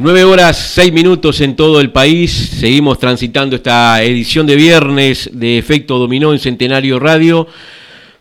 9 0.00 0.22
horas 0.22 0.56
6 0.74 0.92
minutos 0.92 1.40
en 1.40 1.56
todo 1.56 1.80
el 1.80 1.90
país. 1.90 2.30
Seguimos 2.30 3.00
transitando 3.00 3.56
esta 3.56 4.00
edición 4.00 4.46
de 4.46 4.54
viernes 4.54 5.28
de 5.32 5.58
Efecto 5.58 5.98
Dominó 5.98 6.32
en 6.32 6.38
Centenario 6.38 7.00
Radio. 7.00 7.48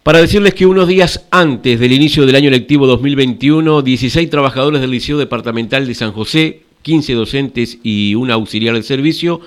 Para 0.01 0.19
decirles 0.19 0.55
que 0.55 0.65
unos 0.65 0.87
días 0.87 1.27
antes 1.29 1.79
del 1.79 1.91
inicio 1.91 2.25
del 2.25 2.35
año 2.35 2.49
lectivo 2.49 2.87
2021, 2.87 3.83
16 3.83 4.27
trabajadores 4.27 4.81
del 4.81 4.89
Liceo 4.89 5.19
Departamental 5.19 5.85
de 5.85 5.93
San 5.93 6.13
José, 6.13 6.61
15 6.81 7.13
docentes 7.13 7.77
y 7.83 8.15
un 8.15 8.31
auxiliar 8.31 8.73
del 8.73 8.83
servicio, 8.83 9.39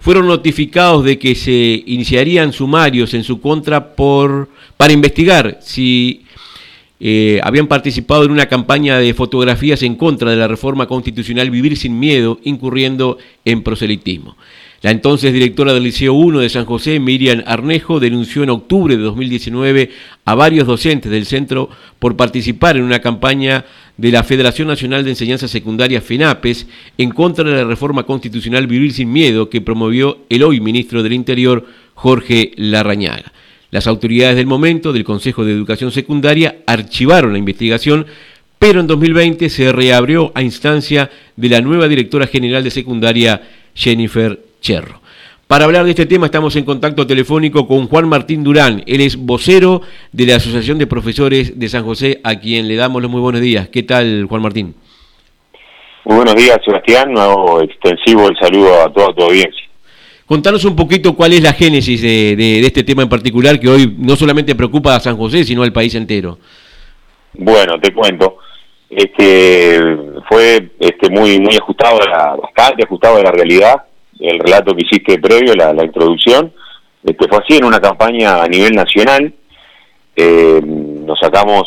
fueron 0.00 0.26
notificados 0.26 1.04
de 1.04 1.16
que 1.16 1.36
se 1.36 1.84
iniciarían 1.86 2.52
sumarios 2.52 3.14
en 3.14 3.22
su 3.22 3.40
contra 3.40 3.94
por, 3.94 4.48
para 4.76 4.92
investigar 4.92 5.60
si 5.62 6.24
eh, 7.00 7.40
habían 7.44 7.68
participado 7.68 8.24
en 8.24 8.32
una 8.32 8.46
campaña 8.46 8.98
de 8.98 9.14
fotografías 9.14 9.82
en 9.82 9.94
contra 9.94 10.30
de 10.30 10.36
la 10.36 10.48
reforma 10.48 10.86
constitucional 10.86 11.50
Vivir 11.50 11.76
sin 11.76 11.98
Miedo, 11.98 12.40
incurriendo 12.42 13.18
en 13.44 13.62
proselitismo. 13.62 14.36
La 14.80 14.92
entonces 14.92 15.32
directora 15.32 15.74
del 15.74 15.82
Liceo 15.82 16.12
1 16.12 16.38
de 16.38 16.48
San 16.48 16.64
José, 16.64 17.00
Miriam 17.00 17.42
Arnejo, 17.46 17.98
denunció 17.98 18.44
en 18.44 18.50
octubre 18.50 18.96
de 18.96 19.02
2019 19.02 19.90
a 20.24 20.34
varios 20.36 20.68
docentes 20.68 21.10
del 21.10 21.26
centro 21.26 21.68
por 21.98 22.16
participar 22.16 22.76
en 22.76 22.84
una 22.84 23.00
campaña 23.00 23.64
de 23.96 24.12
la 24.12 24.22
Federación 24.22 24.68
Nacional 24.68 25.02
de 25.02 25.10
Enseñanza 25.10 25.48
Secundaria 25.48 26.00
FENAPES 26.00 26.68
en 26.96 27.10
contra 27.10 27.44
de 27.44 27.56
la 27.56 27.64
reforma 27.64 28.04
constitucional 28.04 28.68
Vivir 28.68 28.92
sin 28.92 29.10
Miedo 29.10 29.50
que 29.50 29.60
promovió 29.60 30.18
el 30.28 30.44
hoy 30.44 30.60
ministro 30.60 31.02
del 31.02 31.12
Interior, 31.12 31.66
Jorge 31.94 32.52
Larrañaga. 32.54 33.32
Las 33.70 33.86
autoridades 33.86 34.36
del 34.36 34.46
momento 34.46 34.94
del 34.94 35.04
Consejo 35.04 35.44
de 35.44 35.52
Educación 35.52 35.90
Secundaria 35.90 36.56
archivaron 36.66 37.32
la 37.32 37.38
investigación, 37.38 38.06
pero 38.58 38.80
en 38.80 38.86
2020 38.86 39.50
se 39.50 39.72
reabrió 39.72 40.32
a 40.34 40.42
instancia 40.42 41.10
de 41.36 41.48
la 41.50 41.60
nueva 41.60 41.86
directora 41.86 42.26
general 42.26 42.64
de 42.64 42.70
secundaria, 42.70 43.42
Jennifer 43.74 44.40
Cherro. 44.62 45.00
Para 45.46 45.66
hablar 45.66 45.84
de 45.84 45.90
este 45.90 46.06
tema 46.06 46.26
estamos 46.26 46.56
en 46.56 46.64
contacto 46.64 47.06
telefónico 47.06 47.66
con 47.66 47.88
Juan 47.88 48.08
Martín 48.08 48.42
Durán. 48.42 48.82
Él 48.86 49.02
es 49.02 49.16
vocero 49.16 49.82
de 50.12 50.26
la 50.26 50.36
Asociación 50.36 50.78
de 50.78 50.86
Profesores 50.86 51.58
de 51.58 51.68
San 51.68 51.84
José, 51.84 52.20
a 52.24 52.36
quien 52.36 52.68
le 52.68 52.76
damos 52.76 53.02
los 53.02 53.10
muy 53.10 53.20
buenos 53.20 53.42
días. 53.42 53.68
¿Qué 53.68 53.82
tal, 53.82 54.26
Juan 54.28 54.42
Martín? 54.42 54.74
Muy 56.04 56.16
buenos 56.16 56.36
días, 56.36 56.58
Sebastián. 56.64 57.12
Nuevo 57.12 57.60
extensivo 57.60 58.28
el 58.28 58.36
saludo 58.38 58.82
a 58.82 58.92
toda 58.92 59.12
tu 59.14 59.24
audiencia. 59.24 59.67
Contanos 60.28 60.62
un 60.66 60.76
poquito 60.76 61.16
cuál 61.16 61.32
es 61.32 61.42
la 61.42 61.54
génesis 61.54 62.02
de, 62.02 62.60
este 62.60 62.84
tema 62.84 63.02
en 63.02 63.08
particular 63.08 63.58
que 63.58 63.66
hoy 63.66 63.94
no 63.96 64.14
solamente 64.14 64.54
preocupa 64.54 64.94
a 64.94 65.00
San 65.00 65.16
José, 65.16 65.42
sino 65.42 65.62
al 65.62 65.72
país 65.72 65.94
entero. 65.94 66.38
Bueno, 67.32 67.80
te 67.80 67.94
cuento. 67.94 68.36
Este 68.90 69.80
fue 70.28 70.72
este 70.80 71.08
muy 71.08 71.40
muy 71.40 71.56
ajustado 71.56 71.98
la, 72.00 72.36
bastante 72.36 72.84
ajustado 72.84 73.16
a 73.16 73.22
la 73.22 73.30
realidad 73.30 73.84
el 74.18 74.38
relato 74.38 74.74
que 74.74 74.84
hiciste 74.84 75.18
previo 75.18 75.54
la, 75.54 75.72
la 75.72 75.84
introducción 75.84 76.52
este 77.04 77.28
fue 77.28 77.38
así 77.38 77.58
en 77.58 77.64
una 77.64 77.80
campaña 77.80 78.42
a 78.42 78.48
nivel 78.48 78.72
nacional 78.72 79.32
eh, 80.16 80.60
nos 80.64 81.18
sacamos 81.20 81.64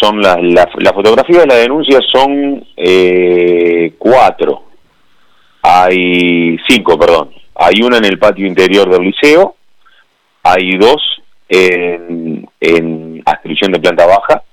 son 0.00 0.22
las 0.22 0.42
la, 0.42 0.68
la 0.78 0.92
fotografía 0.94 1.40
de 1.40 1.46
la 1.46 1.56
denuncia 1.56 2.00
son 2.10 2.66
eh, 2.74 3.92
cuatro 3.98 4.65
hay 5.68 6.56
cinco, 6.68 6.96
perdón. 6.96 7.32
Hay 7.56 7.82
una 7.82 7.98
en 7.98 8.04
el 8.04 8.20
patio 8.20 8.46
interior 8.46 8.88
del 8.88 9.02
liceo, 9.02 9.56
hay 10.44 10.76
dos 10.76 11.02
en, 11.48 12.48
en 12.60 13.22
adscripción 13.24 13.72
de 13.72 13.80
planta 13.80 14.06
baja, 14.06 14.44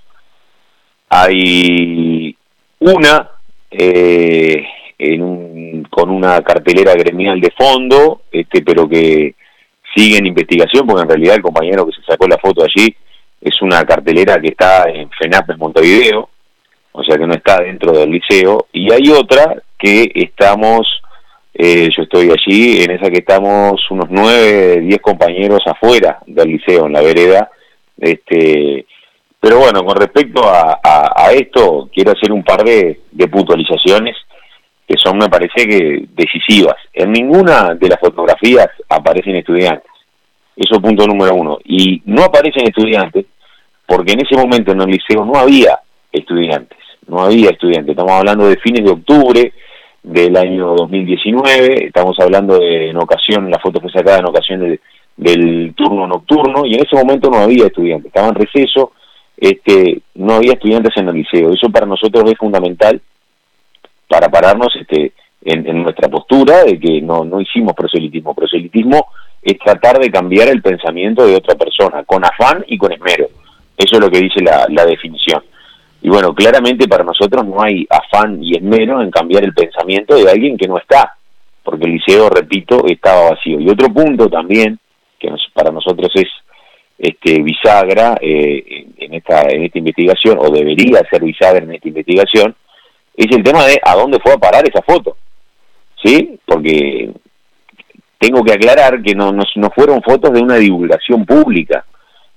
hay 1.10 2.36
una 2.80 3.30
eh, 3.70 4.66
en 4.98 5.22
un, 5.22 5.88
con 5.92 6.10
una 6.10 6.42
cartelera 6.42 6.94
gremial 6.94 7.40
de 7.40 7.52
fondo, 7.52 8.24
este, 8.32 8.64
pero 8.64 8.90
que 8.90 9.36
sigue 9.94 10.18
en 10.18 10.26
investigación, 10.26 10.88
porque 10.88 11.04
en 11.04 11.10
realidad 11.10 11.36
el 11.36 11.44
compañero 11.44 11.86
que 11.86 11.92
se 11.92 12.04
sacó 12.04 12.28
la 12.28 12.40
foto 12.40 12.64
allí 12.64 12.96
es 13.40 13.62
una 13.62 13.84
cartelera 13.84 14.42
que 14.42 14.48
está 14.48 14.90
en 14.90 15.12
FENAP 15.12 15.52
en 15.52 15.60
Montevideo, 15.60 16.30
o 16.94 17.04
sea 17.04 17.18
que 17.18 17.28
no 17.28 17.36
está 17.36 17.62
dentro 17.62 17.92
del 17.92 18.10
liceo, 18.10 18.66
y 18.72 18.92
hay 18.92 19.10
otra 19.10 19.62
que 19.78 20.12
estamos 20.16 21.03
eh, 21.54 21.90
yo 21.96 22.04
estoy 22.04 22.32
allí, 22.32 22.84
en 22.84 22.92
esa 22.92 23.12
que 23.12 23.20
estamos 23.20 23.80
unos 23.92 24.08
nueve, 24.10 24.82
diez 24.82 25.00
compañeros 25.00 25.62
afuera 25.68 26.20
del 26.26 26.50
liceo, 26.50 26.88
en 26.88 26.94
la 26.94 27.02
vereda. 27.02 27.50
Este, 27.98 28.86
pero 29.40 29.60
bueno, 29.60 29.84
con 29.84 29.98
respecto 29.98 30.42
a, 30.46 31.32
esto, 31.34 31.90
quiero 31.94 32.12
hacer 32.12 32.32
un 32.32 32.44
par 32.44 32.64
de, 32.64 33.00
puntualizaciones 33.30 34.16
que 34.88 34.96
son, 34.98 35.18
me 35.18 35.30
parece 35.30 35.68
que, 35.68 36.06
decisivas. 36.14 36.78
En 36.94 37.12
ninguna 37.12 37.74
de 37.76 37.90
las 37.90 38.00
fotografías 38.00 38.68
aparecen 38.90 39.36
estudiantes. 39.36 39.90
Eso 40.56 40.82
punto 40.82 41.06
número 41.06 41.36
uno. 41.36 41.60
Y 41.66 42.02
no 42.06 42.24
aparecen 42.24 42.68
estudiantes 42.68 43.26
porque 43.86 44.14
en 44.14 44.26
ese 44.26 44.36
momento 44.36 44.72
en 44.72 44.82
el 44.82 44.90
liceo 44.90 45.26
no 45.26 45.36
había 45.36 45.80
estudiantes. 46.12 46.78
No 47.08 47.20
había 47.20 47.50
estudiantes. 47.50 47.92
Estamos 47.92 48.14
hablando 48.14 48.48
de 48.48 48.58
fines 48.58 48.84
de 48.84 48.92
octubre, 48.92 49.54
del 50.04 50.36
año 50.36 50.76
2019, 50.76 51.86
estamos 51.86 52.18
hablando 52.20 52.60
de 52.60 52.90
en 52.90 52.98
ocasión, 52.98 53.50
la 53.50 53.60
foto 53.60 53.80
fue 53.80 53.90
sacada 53.90 54.20
en 54.20 54.28
ocasión 54.28 54.80
del 55.16 55.74
turno 55.76 56.06
nocturno 56.08 56.66
y 56.66 56.76
en 56.76 56.86
ese 56.86 56.96
momento 56.98 57.30
no 57.30 57.38
había 57.38 57.68
estudiantes, 57.68 58.08
estaban 58.08 58.36
en 58.36 58.46
receso, 58.46 58.92
este, 59.38 60.02
no 60.16 60.34
había 60.34 60.54
estudiantes 60.54 60.92
en 60.98 61.08
el 61.08 61.16
liceo, 61.16 61.54
eso 61.54 61.70
para 61.70 61.86
nosotros 61.86 62.30
es 62.30 62.38
fundamental 62.38 63.02
para 64.10 64.30
pararnos 64.30 64.76
este, 64.80 65.14
en, 65.46 65.82
nuestra 65.82 66.10
postura 66.10 66.66
de 66.66 66.78
que 66.78 67.02
no, 67.02 67.24
no 67.24 67.40
hicimos 67.40 67.74
proselitismo, 67.74 68.36
proselitismo 68.36 69.08
es 69.42 69.58
tratar 69.58 70.00
de 70.00 70.12
cambiar 70.12 70.50
el 70.50 70.62
pensamiento 70.62 71.26
de 71.26 71.36
otra 71.36 71.56
persona, 71.56 72.04
con 72.04 72.26
afán 72.26 72.64
y 72.68 72.78
con 72.78 72.92
esmero, 72.92 73.28
eso 73.78 73.96
es 73.96 74.00
lo 74.02 74.10
que 74.10 74.20
dice 74.20 74.42
la 74.44 74.86
definición. 74.86 75.44
Y 76.04 76.10
bueno, 76.10 76.36
claramente 76.36 76.86
para 76.86 77.06
nosotros 77.06 77.46
no 77.46 77.64
hay 77.64 77.88
afán 77.90 78.44
y 78.44 78.58
esmero 78.58 79.02
en 79.02 79.10
cambiar 79.10 79.46
el 79.46 79.54
pensamiento 79.54 80.16
de 80.16 80.30
alguien 80.30 80.58
que 80.58 80.68
no 80.68 80.78
está, 80.78 81.16
porque 81.64 81.86
el 81.86 81.94
liceo, 81.94 82.30
repito, 82.30 82.86
estaba 82.88 83.30
vacío. 83.30 83.58
Y 83.62 83.70
otro 83.70 83.88
punto 83.88 84.28
también, 84.28 84.78
que 85.18 85.30
para 85.54 85.72
nosotros 85.72 86.12
es 86.16 86.28
este 86.98 87.42
bisagra 87.42 88.18
eh, 88.20 88.86
en, 88.98 89.14
esta, 89.14 89.44
en 89.44 89.64
esta 89.64 89.80
investigación, 89.80 90.40
o 90.42 90.52
debería 90.52 91.00
ser 91.10 91.24
bisagra 91.24 91.64
en 91.64 91.74
esta 91.74 91.88
investigación, 91.88 92.54
es 93.16 93.34
el 93.34 93.42
tema 93.42 93.66
de 93.66 93.80
a 93.82 93.96
dónde 93.96 94.20
fue 94.20 94.34
a 94.34 94.38
parar 94.38 94.68
esa 94.68 94.82
foto. 94.82 95.16
¿Sí? 96.04 96.38
Porque 96.46 97.12
tengo 98.18 98.44
que 98.44 98.52
aclarar 98.52 99.02
que 99.02 99.16
no, 99.16 99.32
no, 99.32 99.44
no 99.56 99.70
fueron 99.70 100.02
fotos 100.02 100.34
de 100.34 100.42
una 100.42 100.58
divulgación 100.58 101.26
pública, 101.26 101.86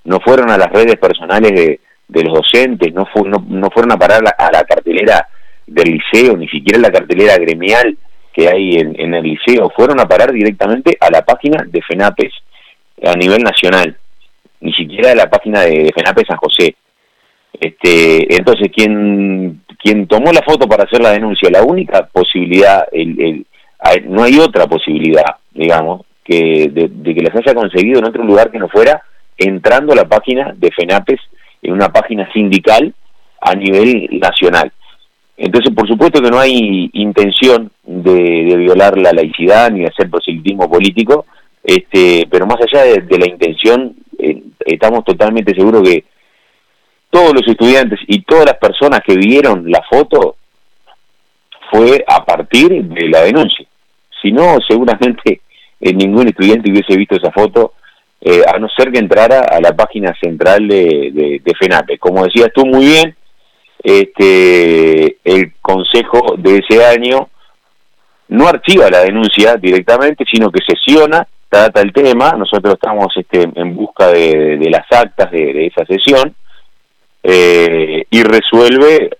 no 0.05 0.21
fueron 0.21 0.49
a 0.51 0.57
las 0.57 0.71
redes 0.71 0.95
personales 0.95 1.51
de, 1.51 1.81
de 2.07 2.23
los 2.23 2.33
docentes, 2.33 2.93
no, 2.93 3.05
no, 3.47 3.69
fueron 3.69 3.91
a 3.91 3.97
parar 3.97 4.23
a 4.37 4.51
la 4.51 4.63
cartelera 4.63 5.27
del 5.65 5.99
liceo, 5.99 6.37
ni 6.37 6.47
siquiera 6.47 6.79
la 6.79 6.91
cartelera 6.91 7.37
gremial 7.37 7.97
que 8.31 8.47
hay 8.47 8.75
en, 8.75 9.13
el 9.13 9.23
liceo, 9.23 9.71
fueron 9.75 9.99
a 9.99 10.07
parar 10.07 10.31
directamente 10.31 10.95
a 10.99 11.09
la 11.09 11.23
página 11.23 11.65
de 11.67 11.81
FENAPES 11.81 12.33
a 13.03 13.15
nivel 13.15 13.41
nacional, 13.43 13.97
ni 14.61 14.71
siquiera 14.73 15.11
a 15.11 15.15
la 15.15 15.29
página 15.29 15.61
de, 15.61 15.91
FENAPES 15.93 16.27
San 16.27 16.37
José. 16.37 16.75
Este, 17.59 18.35
entonces, 18.35 18.69
quien, 18.73 19.63
quien 19.81 20.07
tomó 20.07 20.31
la 20.31 20.43
foto 20.43 20.67
para 20.67 20.83
hacer 20.83 21.01
la 21.01 21.11
denuncia, 21.11 21.49
la 21.49 21.63
única 21.63 22.05
posibilidad, 22.05 22.87
el, 22.91 23.45
no 24.05 24.23
hay 24.23 24.37
otra 24.37 24.67
posibilidad, 24.67 25.37
digamos, 25.51 26.05
que 26.23 26.69
de, 26.71 26.89
de, 26.91 27.15
que 27.15 27.23
las 27.23 27.35
haya 27.35 27.55
conseguido 27.55 27.99
en 27.99 28.05
otro 28.05 28.23
lugar 28.23 28.51
que 28.51 28.59
no 28.59 28.69
fuera 28.69 29.01
entrando 29.37 29.93
a 29.93 29.95
la 29.95 30.05
página 30.05 30.53
de 30.55 30.71
FENAPES 30.71 31.19
en 31.61 31.73
una 31.73 31.89
página 31.89 32.31
sindical 32.33 32.93
a 33.41 33.55
nivel 33.55 34.09
nacional. 34.19 34.71
Entonces, 35.37 35.73
por 35.73 35.87
supuesto 35.87 36.21
que 36.21 36.31
no 36.31 36.39
hay 36.39 36.89
intención 36.93 37.71
de, 37.83 38.55
violar 38.57 38.97
la 38.97 39.11
laicidad 39.11 39.69
ni 39.71 39.81
de 39.81 39.87
hacer 39.87 40.09
proselitismo 40.09 40.69
político, 40.69 41.25
este, 41.63 42.27
pero 42.29 42.47
más 42.47 42.57
allá 42.61 42.83
de, 42.85 43.17
la 43.19 43.27
intención, 43.27 43.95
eh, 44.17 44.41
estamos 44.65 45.03
totalmente 45.05 45.53
seguros 45.53 45.83
que 45.83 46.05
todos 47.11 47.33
los 47.33 47.47
estudiantes 47.47 47.99
y 48.07 48.21
todas 48.21 48.45
las 48.45 48.57
personas 48.57 49.01
que 49.05 49.15
vieron 49.15 49.69
la 49.69 49.83
foto 49.89 50.37
fue 51.71 52.03
a 52.07 52.25
partir 52.25 52.83
de 52.83 53.09
la 53.09 53.21
denuncia. 53.21 53.65
Si 54.21 54.31
no, 54.31 54.57
seguramente 54.67 55.41
eh, 55.79 55.93
ningún 55.93 56.27
estudiante 56.27 56.71
hubiese 56.71 56.97
visto 56.97 57.15
esa 57.15 57.31
foto 57.31 57.73
eh, 58.21 58.41
a 58.47 58.57
no 58.57 58.67
ser 58.69 58.91
que 58.91 58.99
entrara 58.99 59.41
a 59.41 59.59
la 59.61 59.75
página 59.75 60.13
central 60.19 60.67
de, 60.67 61.39
de, 61.43 61.55
FENAPE. 61.55 61.99
Como 61.99 62.23
decías 62.23 62.51
tú 62.53 62.65
muy 62.65 62.85
bien, 62.85 63.15
este, 63.83 65.17
el 65.23 65.53
consejo 65.61 66.35
de 66.37 66.57
ese 66.57 66.83
año 66.83 67.29
no 68.29 68.47
archiva 68.47 68.89
la 68.89 69.01
denuncia 69.01 69.55
directamente, 69.55 70.25
sino 70.29 70.51
que 70.51 70.59
sesiona, 70.65 71.27
trata 71.49 71.81
el 71.81 71.93
tema, 71.93 72.31
nosotros 72.31 72.73
estamos 72.73 73.07
este, 73.15 73.47
en 73.55 73.75
busca 73.75 74.07
de, 74.07 74.67
las 74.69 74.85
actas 74.91 75.31
de, 75.31 75.67
esa 75.67 75.85
sesión, 75.85 76.35
eh, 77.23 78.03
y 78.09 78.23
resuelve 78.23 79.11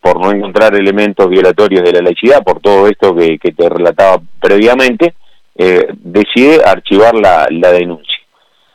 por 0.00 0.20
no 0.20 0.32
encontrar 0.32 0.74
elementos 0.74 1.28
violatorios 1.28 1.82
de 1.84 1.92
la 1.92 2.02
laicidad, 2.02 2.42
por 2.42 2.60
todo 2.60 2.88
esto 2.88 3.14
que, 3.14 3.38
te 3.38 3.68
relataba 3.68 4.20
previamente, 4.40 5.14
eh, 5.56 5.86
decide 5.92 6.62
archivar 6.64 7.14
la, 7.14 7.46
la 7.50 7.72
denuncia. 7.72 8.11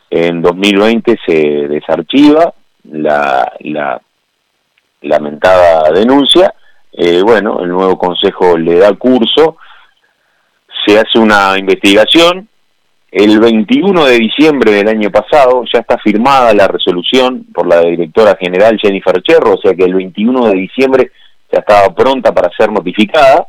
En 0.09 0.41
2020 0.41 1.17
se 1.25 1.33
desarchiva 1.67 2.53
la, 2.83 3.51
la 3.59 4.01
lamentada 5.01 5.91
denuncia, 5.91 6.53
eh, 6.93 7.21
bueno, 7.21 7.61
el 7.61 7.69
nuevo 7.69 7.97
consejo 7.97 8.57
le 8.57 8.75
da 8.79 8.93
curso, 8.93 9.57
se 10.85 10.99
hace 10.99 11.19
una 11.19 11.57
investigación, 11.57 12.47
el 13.11 13.39
21 13.39 14.05
de 14.05 14.17
diciembre 14.17 14.71
del 14.71 14.89
año 14.89 15.09
pasado 15.09 15.63
ya 15.71 15.79
está 15.79 15.97
firmada 15.97 16.53
la 16.53 16.67
resolución 16.67 17.45
por 17.53 17.65
la 17.65 17.81
directora 17.81 18.35
general 18.39 18.77
Jennifer 18.81 19.21
Cherro, 19.21 19.53
o 19.53 19.57
sea 19.57 19.73
que 19.73 19.85
el 19.85 19.93
21 19.93 20.47
de 20.47 20.53
diciembre 20.53 21.11
ya 21.51 21.59
estaba 21.59 21.93
pronta 21.95 22.33
para 22.33 22.49
ser 22.57 22.71
notificada. 22.71 23.47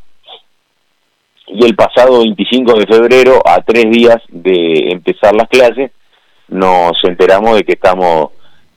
Y 1.49 1.65
el 1.65 1.75
pasado 1.75 2.21
25 2.21 2.79
de 2.79 2.87
febrero, 2.87 3.43
a 3.45 3.63
tres 3.63 3.91
días 3.91 4.19
de 4.29 4.91
empezar 4.91 5.35
las 5.35 5.49
clases, 5.49 5.91
nos 6.49 6.93
enteramos 7.05 7.57
de 7.57 7.65
que 7.65 7.73
estamos 7.73 8.31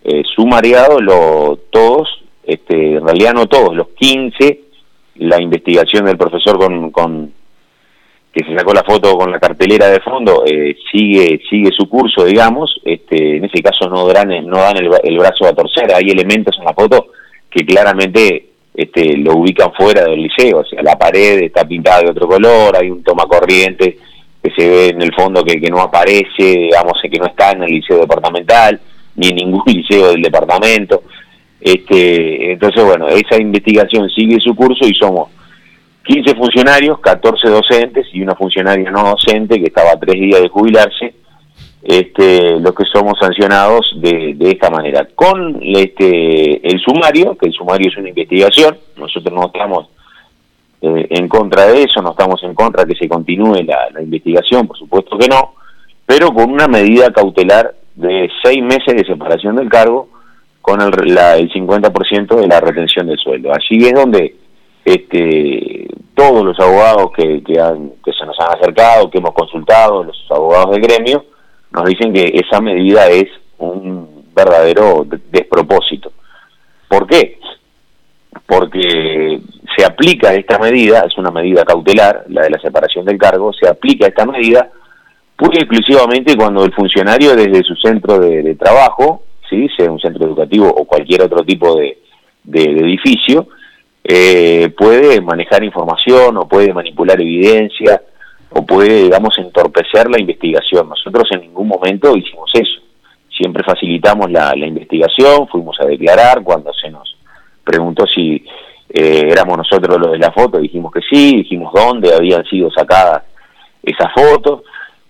eh, 0.03 0.23
sumariados 0.35 1.01
lo, 1.01 1.59
todos, 1.69 2.23
este, 2.44 2.95
en 2.95 3.06
realidad 3.06 3.33
no 3.33 3.47
todos, 3.47 3.75
los 3.75 3.89
15, 3.89 4.62
la 5.15 5.41
investigación 5.41 6.06
del 6.06 6.18
profesor 6.18 6.57
con, 6.57 6.91
con 6.91 7.33
que 8.33 8.45
se 8.45 8.56
sacó 8.56 8.73
la 8.73 8.83
foto 8.83 9.18
con 9.18 9.29
la 9.29 9.39
cartelera 9.39 9.89
de 9.89 10.00
fondo 10.00 10.44
eh, 10.45 10.75
sigue 10.91 11.41
sigue 11.50 11.69
su 11.77 11.89
curso 11.89 12.23
digamos 12.23 12.79
este 12.85 13.38
en 13.38 13.44
ese 13.44 13.62
caso 13.62 13.89
no 13.89 14.07
dan 14.07 14.29
no 14.47 14.57
dan 14.57 14.77
el, 14.77 15.18
brazo 15.18 15.45
a 15.45 15.53
torcer 15.53 15.94
hay 15.94 16.09
elementos 16.09 16.57
en 16.57 16.63
la 16.63 16.73
foto 16.73 17.07
que 17.50 17.65
claramente 17.65 18.47
este 18.73 19.18
lo 19.18 19.35
ubican 19.35 19.73
fuera 19.73 20.06
del 20.06 20.23
liceo 20.23 20.59
o 20.59 20.65
sea 20.65 20.81
la 20.81 20.97
pared 20.97 21.41
está 21.44 21.68
pintada 21.68 22.03
de 22.03 22.12
otro 22.12 22.25
color 22.25 22.77
hay 22.79 22.89
un 22.89 23.03
toma 23.03 23.25
corriente 23.25 23.97
que 24.41 24.51
se 24.51 24.69
ve 24.69 24.88
en 24.89 25.01
el 25.01 25.13
fondo 25.13 25.43
que, 25.43 25.59
que 25.59 25.69
no 25.69 25.81
aparece 25.81 26.27
digamos 26.38 26.93
que 27.01 27.19
no 27.19 27.27
está 27.27 27.51
en 27.51 27.63
el 27.63 27.71
liceo 27.71 27.99
departamental 27.99 28.79
ni 29.15 29.29
en 29.29 29.35
ningún 29.35 29.63
liceo 29.67 30.09
del 30.11 30.21
departamento 30.21 31.03
este 31.59 32.53
entonces 32.53 32.83
bueno 32.83 33.07
esa 33.07 33.39
investigación 33.39 34.09
sigue 34.09 34.39
su 34.39 34.55
curso 34.55 34.85
y 34.88 34.93
somos 34.95 35.29
15 36.03 36.35
funcionarios, 36.35 36.99
14 36.99 37.47
docentes 37.49 38.07
y 38.13 38.21
una 38.21 38.35
funcionaria 38.35 38.89
no 38.89 39.03
docente 39.03 39.59
que 39.59 39.67
estaba 39.67 39.99
tres 39.99 40.19
días 40.19 40.41
de 40.41 40.49
jubilarse, 40.49 41.13
este, 41.83 42.59
los 42.59 42.73
que 42.73 42.85
somos 42.91 43.13
sancionados 43.19 43.94
de, 43.97 44.33
de 44.35 44.51
esta 44.51 44.69
manera. 44.69 45.07
Con 45.13 45.59
este, 45.61 46.67
el 46.67 46.79
sumario, 46.79 47.37
que 47.37 47.47
el 47.47 47.53
sumario 47.53 47.89
es 47.89 47.97
una 47.97 48.09
investigación, 48.09 48.77
nosotros 48.97 49.33
no 49.33 49.45
estamos 49.45 49.89
eh, 50.81 51.07
en 51.10 51.28
contra 51.28 51.68
de 51.68 51.83
eso, 51.83 52.01
no 52.01 52.12
estamos 52.12 52.42
en 52.44 52.56
contra 52.56 52.83
de 52.83 52.94
que 52.94 53.00
se 53.00 53.10
continúe 53.10 53.63
la, 53.63 54.01
investigación, 54.01 54.68
por 54.68 54.78
supuesto 54.78 55.18
que 55.18 55.28
no, 55.28 55.54
pero 56.06 56.33
con 56.33 56.51
una 56.51 56.68
medida 56.68 57.12
cautelar 57.12 57.75
de 57.95 58.30
seis 58.44 58.63
meses 58.63 58.95
de 58.95 59.06
separación 59.06 59.56
del 59.56 59.69
cargo 59.69 60.10
con 60.62 60.81
el, 60.81 61.13
la, 61.13 61.38
el 61.38 61.51
50% 61.51 62.36
de 62.36 62.48
la 62.48 62.60
retención 62.60 63.07
del 63.07 63.18
sueldo. 63.18 63.51
Allí 63.51 63.86
es 63.86 63.94
donde 63.94 64.36
este, 64.83 65.88
todos 66.16 66.44
los 66.44 66.60
abogados 66.60 67.12
que, 67.16 67.44
que, 67.44 67.54
se 67.54 68.25
nos 68.25 68.39
han 68.39 68.57
acercado, 68.57 69.10
que 69.10 69.19
hemos 69.19 69.33
consultado, 69.33 70.04
los 70.04 70.25
abogados 70.30 70.72
del 70.72 70.81
gremio, 70.81 71.25
nos 71.72 71.86
dicen 71.86 72.13
que 72.13 72.31
esa 72.33 72.60
medida 72.60 73.07
es 73.07 73.28
un 73.60 74.25
verdadero 74.33 75.06
despropósito. 75.31 76.12
¿Por 76.88 77.07
qué? 77.07 77.39
Porque 78.45 79.39
se 79.75 79.86
aplica 79.86 80.33
esta 80.33 80.57
medida, 80.57 81.04
es 81.07 81.18
una 81.18 81.31
medida 81.31 81.66
cautelar, 81.66 82.25
la 82.30 82.44
de 82.44 82.50
la 82.50 82.60
separación 82.60 83.06
del 83.06 83.18
cargo, 83.18 83.51
se 83.54 83.68
aplica 83.68 84.07
esta 84.07 84.25
medida 84.25 84.69
pura 85.36 85.60
exclusivamente 85.60 86.36
cuando 86.36 86.63
el 86.63 86.74
funcionario 86.74 87.36
desde 87.36 87.63
su 87.63 87.75
centro 87.75 88.19
de, 88.19 88.56
trabajo, 88.56 89.24
¿sí? 89.50 89.68
sea 89.75 89.92
un 89.92 90.00
centro 90.00 90.25
educativo 90.25 90.68
o 90.68 90.86
cualquier 90.86 91.24
otro 91.24 91.44
tipo 91.44 91.75
de 91.75 91.98
edificio, 92.45 93.48
eh, 94.04 94.74
puede 94.75 95.22
manejar 95.22 95.63
información 95.63 96.36
o 96.38 96.48
puede 96.48 96.74
manipular 96.74 97.22
evidencia 97.22 98.01
o 98.50 98.66
puede, 98.66 99.04
digamos, 99.04 99.38
entorpecer 99.38 100.10
la 100.10 100.19
investigación. 100.19 100.89
Nosotros 100.89 101.30
en 101.31 101.42
ningún 101.42 101.68
momento 101.68 102.16
hicimos 102.18 102.50
eso. 102.54 102.81
Siempre 103.30 103.63
facilitamos 103.63 104.30
la, 104.31 104.54
investigación, 104.57 105.48
fuimos 105.48 105.80
a 105.80 105.86
declarar 105.86 106.44
cuando 106.44 106.74
se 106.74 106.89
nos 106.89 107.18
preguntó 107.63 108.05
si 108.07 108.45
eh, 108.89 109.27
éramos 109.29 109.57
nosotros 109.57 109.99
los 109.99 110.11
de 110.11 110.19
la 110.19 110.31
foto, 110.31 110.59
dijimos 110.59 110.91
que 110.91 111.01
sí, 111.09 111.37
dijimos 111.37 111.73
dónde 111.73 112.13
habían 112.13 112.43
sido 112.45 112.69
sacadas 112.71 113.23
esas 113.83 114.11
fotos. 114.13 114.61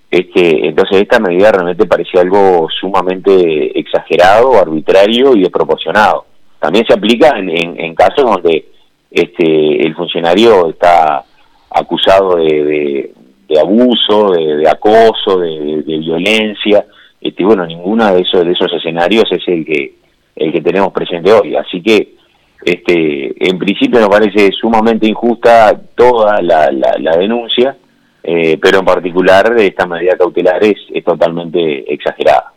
Este, 0.09 0.67
entonces 0.67 1.01
esta 1.01 1.19
medida 1.19 1.51
realmente 1.51 1.85
parecía 1.85 2.21
algo 2.21 2.67
sumamente 2.79 3.79
exagerado, 3.79 4.59
arbitrario 4.59 5.35
y 5.35 5.41
desproporcionado. 5.41 6.25
También 6.59 6.85
se 6.85 6.93
aplica 6.93 7.33
en 7.37 7.95
casos 7.95 8.25
donde 8.25 8.65
este, 9.11 9.85
el 9.85 9.93
funcionario 9.93 10.69
está 10.69 11.23
acusado 11.69 12.37
de, 12.37 13.13
abuso, 13.59 14.31
de, 14.31 14.67
acoso, 14.67 15.39
de, 15.39 15.97
violencia, 15.99 16.85
este, 17.19 17.43
bueno, 17.43 17.65
ninguno 17.65 18.13
de 18.13 18.21
esos, 18.21 18.45
de 18.45 18.53
esos 18.53 18.71
escenarios 18.73 19.25
es 19.31 19.45
el 19.47 19.65
que, 19.65 19.95
el 20.35 20.51
que 20.51 20.61
tenemos 20.61 20.91
presente 20.93 21.31
hoy. 21.31 21.55
Así 21.55 21.81
que, 21.81 22.15
este, 22.63 23.47
en 23.49 23.57
principio 23.57 23.99
nos 23.99 24.09
parece 24.09 24.51
sumamente 24.51 25.07
injusta 25.07 25.79
toda 25.95 26.41
la, 26.41 26.69
la, 26.71 27.17
denuncia, 27.17 27.75
eh, 28.23 28.57
pero 28.61 28.79
en 28.79 28.85
particular 28.85 29.55
esta 29.59 29.85
medida 29.85 30.17
cautelar 30.17 30.63
es, 30.63 30.77
totalmente 31.03 31.91
exagerada. 31.93 32.53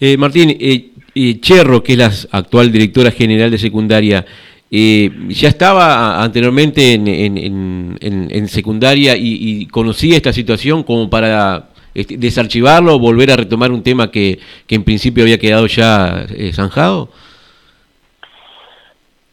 Eh, 0.00 0.16
Martín, 0.16 0.56
eh, 0.58 1.40
Cherro, 1.40 1.82
que 1.82 1.92
es 1.92 1.98
la 1.98 2.38
actual 2.38 2.70
directora 2.70 3.10
general 3.10 3.50
de 3.50 3.58
secundaria, 3.58 4.24
eh, 4.70 5.10
ya 5.28 5.48
estaba 5.48 6.22
anteriormente 6.22 6.92
en, 6.92 8.48
secundaria 8.48 9.16
y, 9.16 9.66
conocía 9.66 10.16
esta 10.16 10.32
situación 10.32 10.82
como 10.82 11.08
para 11.08 11.70
este, 11.94 12.18
desarchivarlo 12.18 12.98
volver 12.98 13.30
a 13.30 13.36
retomar 13.36 13.72
un 13.72 13.82
tema 13.82 14.10
que, 14.10 14.38
en 14.68 14.84
principio 14.84 15.24
había 15.24 15.38
quedado 15.38 15.66
ya 15.66 16.26
eh, 16.30 16.52
zanjado? 16.52 17.10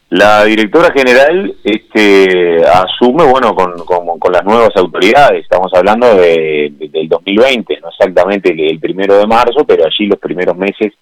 La 0.08 0.44
directora 0.44 0.92
general 0.92 1.52
este, 1.64 2.64
asume, 2.64 3.24
bueno, 3.24 3.54
con, 3.54 3.74
con, 4.18 4.32
las 4.32 4.44
nuevas 4.44 4.70
autoridades, 4.76 5.42
estamos 5.42 5.72
hablando 5.74 6.14
de, 6.14 6.72
del 6.78 7.08
2020, 7.08 7.80
no 7.80 7.88
exactamente 7.88 8.50
el, 8.50 8.78
primero 8.78 9.18
de 9.18 9.26
marzo, 9.26 9.64
pero 9.66 9.84
allí 9.84 10.06
los 10.06 10.20
primeros 10.20 10.56
meses 10.56 10.92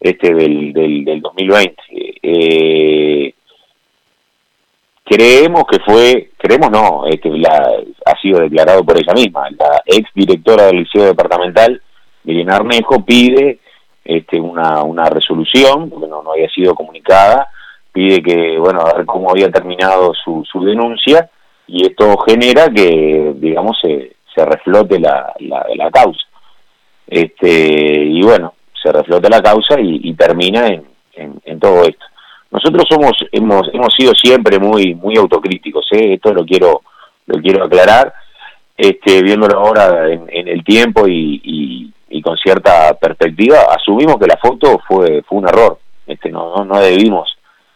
este 0.00 0.34
del, 0.34 0.72
del, 0.72 1.04
del 1.04 1.20
2020. 1.20 1.76
Eh, 2.22 3.34
Creemos 5.04 5.64
que 5.70 5.80
fue, 5.80 6.30
creemos 6.38 6.70
no, 6.70 7.02
que 7.20 7.28
la, 7.30 7.70
ha 8.06 8.20
sido 8.20 8.40
declarado 8.40 8.84
por 8.84 8.96
ella 8.96 9.12
misma. 9.12 9.50
La 9.50 9.82
ex 9.84 10.08
directora 10.14 10.66
del 10.66 10.76
Liceo 10.76 11.04
Departamental, 11.04 11.82
Miriam 12.24 12.48
Arnejo, 12.50 13.04
pide 13.04 13.58
este, 14.04 14.40
una, 14.40 14.82
una 14.82 15.10
resolución, 15.10 15.90
porque 15.90 16.06
no, 16.06 16.22
no 16.22 16.32
había 16.32 16.48
sido 16.48 16.74
comunicada, 16.74 17.48
pide 17.92 18.22
que, 18.22 18.58
bueno, 18.58 18.80
a 18.80 18.94
ver 18.94 19.06
cómo 19.06 19.30
había 19.30 19.50
terminado 19.50 20.12
su, 20.14 20.44
su 20.50 20.64
denuncia, 20.64 21.30
y 21.66 21.86
esto 21.86 22.16
genera 22.26 22.68
que, 22.68 23.32
digamos, 23.36 23.78
se, 23.80 24.16
se 24.34 24.44
reflote 24.44 24.98
la, 24.98 25.32
la, 25.40 25.66
la 25.76 25.90
causa. 25.90 26.24
Este, 27.06 28.04
y 28.04 28.22
bueno, 28.22 28.54
se 28.82 28.90
reflote 28.90 29.28
la 29.28 29.40
causa 29.40 29.76
y, 29.78 30.12
termina 30.14 30.66
en, 30.66 30.84
en 31.44 31.60
todo 31.60 31.82
esto. 31.82 32.06
Nosotros 32.52 32.84
somos 32.86 33.12
hemos 33.32 33.66
hemos 33.72 33.94
sido 33.94 34.12
siempre 34.14 34.58
muy 34.58 34.94
muy 34.94 35.16
autocríticos, 35.16 35.86
¿eh? 35.92 36.14
esto 36.14 36.34
lo 36.34 36.44
quiero 36.44 36.82
lo 37.26 37.40
quiero 37.40 37.64
aclarar, 37.64 38.12
este 38.76 39.22
viéndolo 39.22 39.58
ahora 39.58 40.12
en, 40.12 40.28
el 40.48 40.62
tiempo 40.62 41.08
y, 41.08 41.40
y, 42.10 42.20
con 42.20 42.36
cierta 42.36 42.94
perspectiva, 43.00 43.56
asumimos 43.74 44.16
que 44.18 44.26
la 44.26 44.36
foto 44.36 44.78
fue 44.86 45.22
fue 45.22 45.38
un 45.38 45.48
error, 45.48 45.78
este 46.06 46.28
no 46.30 46.54
no, 46.56 46.64
no 46.66 46.78
debimos 46.78 47.34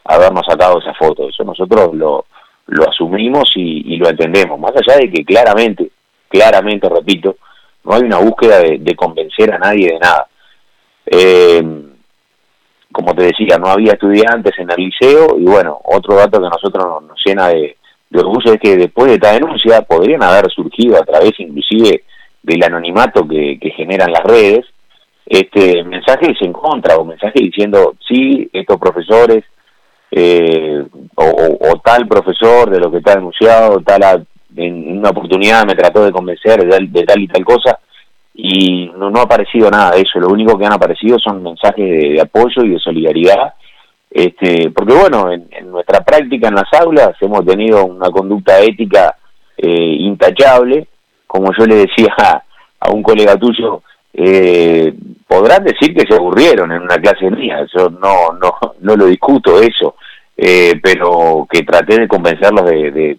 habernos 0.09 0.45
sacado 0.49 0.79
esa 0.79 0.95
foto, 0.95 1.29
eso 1.29 1.45
nosotros 1.45 1.95
lo 1.95 2.27
lo 2.69 2.89
asumimos 2.89 3.51
y, 3.55 3.97
lo 3.97 4.09
entendemos, 4.09 4.59
más 4.59 4.73
allá 4.73 4.99
de 4.99 5.11
que 5.11 5.25
claramente 5.25 5.91
claramente 6.29 6.89
repito 6.89 7.37
no 7.85 7.95
hay 7.95 8.03
una 8.03 8.19
búsqueda 8.19 8.59
de, 8.59 8.97
convencer 8.97 9.55
a 9.55 9.59
nadie 9.59 9.93
de 9.93 9.99
nada. 10.01 10.27
Eh, 11.07 11.63
como 12.91 13.15
te 13.15 13.27
decía, 13.27 13.59
no 13.59 13.69
había 13.69 13.93
estudiantes 13.93 14.55
en 14.59 14.69
el 14.69 14.77
liceo 14.77 15.37
y 15.39 15.45
bueno, 15.45 15.79
otro 15.85 16.17
dato 16.17 16.41
que 16.41 16.47
a 16.47 16.51
nosotros 16.51 17.03
nos, 17.05 17.23
llena 17.25 17.49
de, 17.49 17.77
orgullo 18.13 18.55
es 18.55 18.61
que 18.61 18.77
después 18.77 19.07
de 19.07 19.15
esta 19.15 19.33
denuncia 19.33 19.83
podrían 19.83 20.25
haber 20.25 20.51
surgido 20.51 20.97
a 20.97 21.05
través 21.05 21.39
inclusive 21.39 22.03
del 22.43 22.65
anonimato 22.65 23.27
que, 23.29 23.73
generan 23.77 24.11
las 24.11 24.25
redes, 24.25 24.67
este 25.25 25.85
mensajes 25.85 26.37
en 26.41 26.53
contra 26.53 26.97
o 26.97 27.05
mensajes 27.05 27.41
diciendo 27.41 27.95
sí, 28.09 28.49
estos 28.53 28.79
profesores 28.79 29.45
eh, 30.11 30.85
o, 31.17 31.81
tal 31.85 32.07
profesor 32.07 32.71
de 32.71 32.81
lo 32.81 32.91
que 32.91 32.99
está 32.99 33.15
denunciado, 33.15 33.81
tal 33.81 34.27
en 34.57 34.99
una 34.99 35.11
oportunidad 35.11 35.67
me 35.67 35.75
trató 35.75 36.05
de 36.05 36.13
convencer 36.13 36.65
de, 36.65 37.05
tal 37.05 37.21
y 37.21 37.29
tal 37.29 37.45
cosa 37.45 37.79
y 38.35 38.91
no, 38.97 39.11
no, 39.11 39.21
ha 39.21 39.25
aparecido 39.25 39.71
nada 39.71 39.93
de 39.93 40.03
eso, 40.03 40.21
lo 40.21 40.29
único 40.29 40.59
que 40.59 40.67
han 40.67 40.73
aparecido 40.73 41.19
son 41.19 41.43
mensajes 41.43 41.77
de, 41.77 42.21
apoyo 42.21 42.63
y 42.65 42.71
de 42.71 42.79
solidaridad, 42.79 43.55
este, 44.11 44.71
porque 44.71 44.95
bueno, 44.95 45.33
en, 45.33 45.71
nuestra 45.71 46.05
práctica 46.05 46.49
en 46.49 46.55
las 46.55 46.73
aulas 46.81 47.11
hemos 47.21 47.45
tenido 47.47 47.85
una 47.87 48.11
conducta 48.11 48.61
ética 48.61 49.17
eh, 49.57 49.97
intachable, 50.01 50.87
como 51.27 51.51
yo 51.59 51.67
le 51.67 51.77
decía 51.77 52.15
a, 52.81 52.91
un 52.91 53.03
colega 53.03 53.37
tuyo, 53.37 53.83
eh, 54.19 54.95
podrán 55.29 55.63
decir 55.65 55.95
que 55.95 56.07
se 56.09 56.15
aburrieron 56.15 56.73
en 56.73 56.83
una 56.83 56.97
clase 56.97 57.31
mía, 57.31 57.67
yo 57.75 57.91
no, 57.91 58.33
no, 58.33 58.55
no 58.81 58.97
lo 58.97 59.07
discuto 59.07 59.61
eso, 59.61 59.97
eh, 60.37 60.81
pero 60.83 61.47
que 61.51 61.63
traté 61.63 62.01
de 62.01 62.09
convencerlos 62.09 62.65
de, 62.65 63.19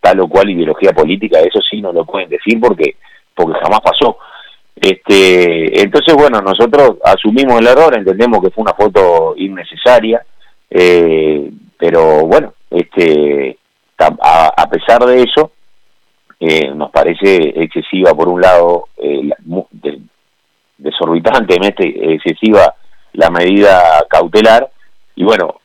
tal 0.00 0.20
o 0.20 0.28
cual 0.28 0.50
ideología 0.50 0.92
política, 0.92 1.38
eso 1.38 1.60
sí 1.60 1.80
no 1.80 1.92
lo 1.92 2.04
pueden 2.04 2.28
decir 2.28 2.58
porque, 2.60 2.96
porque 3.34 3.58
jamás 3.60 3.80
pasó. 3.80 4.18
Este, 4.74 5.80
entonces, 5.80 6.14
bueno, 6.14 6.40
nosotros 6.40 6.96
asumimos 7.04 7.60
el 7.60 7.68
error, 7.68 7.96
entendemos 7.96 8.42
que 8.42 8.50
fue 8.50 8.62
una 8.62 8.74
foto 8.74 9.34
innecesaria, 9.36 10.24
eh, 10.68 11.50
pero 11.78 12.26
bueno, 12.26 12.54
este, 12.68 13.56
a, 13.98 14.68
pesar 14.68 15.04
de 15.06 15.22
eso, 15.22 15.52
eh, 16.40 16.72
nos 16.74 16.90
parece 16.90 17.62
excesiva, 17.62 18.12
por 18.12 18.28
un 18.28 18.40
lado, 18.40 18.88
eh, 18.96 19.30
desorbitantemente 20.82 22.14
excesiva 22.14 22.74
la 23.14 23.30
medida 23.30 24.04
cautelar, 24.08 24.70
y 25.14 25.24
bueno, 25.24 25.60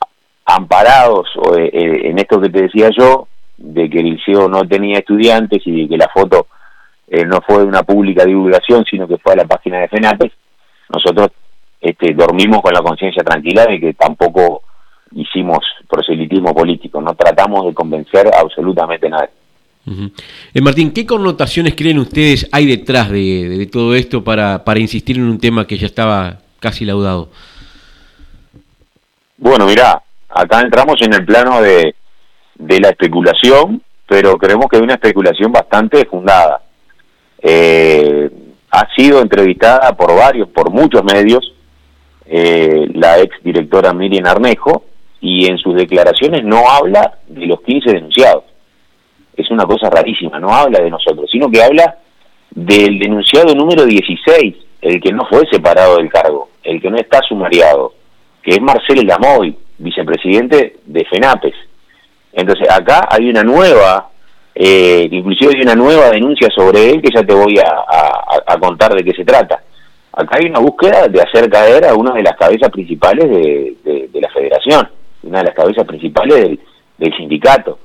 amparados 0.46 1.28
eh, 1.58 1.70
eh, 1.74 2.10
en 2.10 2.20
esto 2.20 2.40
que 2.40 2.50
te 2.50 2.64
decía 2.64 2.90
yo, 2.98 3.28
de 3.58 3.90
que 3.90 4.00
el 4.00 4.12
liceo 4.12 4.48
no 4.48 4.68
tenía 4.68 5.00
estudiantes 5.00 5.62
y 5.66 5.82
de 5.82 5.90
que 5.90 5.98
la 5.98 6.10
foto 6.10 6.48
eh, 7.08 7.26
no 7.26 7.40
fue 7.42 7.60
de 7.60 7.66
una 7.66 7.84
pública 7.84 8.26
divulgación, 8.26 8.86
sino 8.90 9.08
que 9.08 9.18
fue 9.18 9.34
a 9.34 9.38
la 9.38 9.46
página 9.46 9.80
de 9.80 9.88
FENAPES, 9.88 10.32
nosotros 10.94 11.30
este, 11.82 12.14
dormimos 12.14 12.62
con 12.62 12.74
la 12.74 12.82
conciencia 12.82 13.24
tranquila 13.24 13.66
de 13.66 13.80
que 13.80 13.94
tampoco 13.94 14.62
hicimos 15.12 15.60
proselitismo 15.90 16.54
político, 16.54 17.02
no 17.02 17.16
tratamos 17.16 17.66
de 17.66 17.74
convencer 17.74 18.30
absolutamente 18.34 19.08
a 19.08 19.10
nadie. 19.10 19.30
Martín, 20.62 20.92
¿qué 20.92 21.06
connotaciones 21.06 21.76
creen 21.76 22.00
ustedes 22.00 22.50
hay 22.52 22.66
detrás 22.66 23.10
de, 23.10 23.70
todo 23.72 23.96
esto 23.96 24.24
para, 24.24 24.62
insistir 24.76 25.18
en 25.18 25.24
un 25.24 25.40
tema 25.40 25.66
que 25.66 25.78
ya 25.78 25.86
estaba 25.86 26.40
casi 26.60 26.84
laudado? 26.84 27.30
Bueno, 29.38 29.66
mirá, 29.66 30.02
acá 30.30 30.62
entramos 30.62 31.02
en 31.02 31.14
el 31.14 31.26
plano 31.26 31.62
de, 31.62 31.96
la 32.60 32.90
especulación, 32.90 33.82
pero 34.08 34.38
creemos 34.38 34.68
que 34.70 34.78
hay 34.78 34.84
una 34.84 34.96
especulación 34.96 35.52
bastante 35.52 36.06
fundada. 36.06 36.62
Eh, 37.42 38.30
ha 38.72 38.88
sido 38.96 39.22
entrevistada 39.22 39.96
por 39.96 40.14
varios, 40.16 40.50
por 40.50 40.70
muchos 40.70 41.04
medios, 41.04 41.54
eh, 42.26 42.90
la 42.94 43.20
ex 43.20 43.42
directora 43.42 43.94
Miriam 43.94 44.26
Armejo, 44.26 44.84
y 45.22 45.46
en 45.48 45.58
sus 45.58 45.76
declaraciones 45.76 46.44
no 46.44 46.70
habla 46.70 47.20
de 47.28 47.46
los 47.46 47.62
15 47.62 47.92
denunciados. 47.92 48.44
Es 49.38 49.50
una 49.52 49.66
cosa 49.66 49.90
rarísima, 49.90 50.40
no 50.40 50.50
habla 50.50 50.80
de 50.80 50.90
nosotros, 50.90 51.30
sino 51.32 51.50
que 51.50 51.64
habla 51.64 52.00
del 52.50 52.98
denunciado 53.00 53.54
número 53.54 53.86
16, 53.86 54.56
el 54.82 55.00
que 55.00 55.12
no 55.14 55.26
fue 55.30 55.44
separado 55.52 55.98
del 55.98 56.10
cargo, 56.10 56.50
el 56.64 56.82
que 56.82 56.90
no 56.90 56.98
está 56.98 57.22
sumariado, 57.22 57.94
que 58.42 58.52
es 58.52 58.62
Marcelo 58.62 59.04
Lamoy, 59.04 59.56
vicepresidente 59.78 60.78
de 60.86 61.06
FENAPES. 61.06 61.56
Entonces 62.34 62.70
acá 62.70 63.08
hay 63.10 63.30
una 63.30 63.44
nueva, 63.44 64.10
eh, 64.54 65.08
inclusive 65.12 65.54
hay 65.56 65.62
una 65.62 65.76
nueva 65.76 66.10
denuncia 66.10 66.48
sobre 66.56 66.90
él 66.90 67.02
que 67.02 67.10
ya 67.14 67.24
te 67.24 67.34
voy 67.34 67.58
a, 67.60 68.58
contar 68.60 68.94
de 68.94 69.04
qué 69.04 69.12
se 69.14 69.26
trata. 69.26 69.62
Acá 70.14 70.38
hay 70.40 70.50
una 70.50 70.60
búsqueda 70.60 71.08
de 71.08 71.22
hacer 71.22 71.50
caer 71.50 71.86
a 71.86 71.96
una 71.96 72.14
de 72.14 72.24
las 72.24 72.36
cabezas 72.36 72.70
principales 72.72 73.30
de, 73.30 74.10
la 74.14 74.30
federación, 74.30 74.90
una 75.24 75.40
de 75.40 75.46
las 75.46 75.54
cabezas 75.54 75.86
principales 75.86 76.58
del, 76.98 77.14
sindicato. 77.18 77.80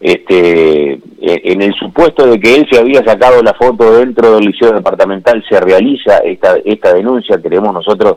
Este, 0.00 0.92
e, 0.92 1.00
en 1.20 1.60
el 1.60 1.74
supuesto 1.74 2.26
de 2.26 2.40
que 2.40 2.56
él 2.56 2.66
se 2.70 2.78
había 2.78 3.04
sacado 3.04 3.42
la 3.42 3.52
foto 3.52 3.98
dentro 3.98 4.34
del 4.34 4.46
liceo 4.46 4.72
departamental, 4.72 5.44
se 5.46 5.60
realiza 5.60 6.18
esta, 6.18 6.56
esta 6.64 6.94
denuncia, 6.94 7.40
creemos 7.40 7.74
nosotros 7.74 8.16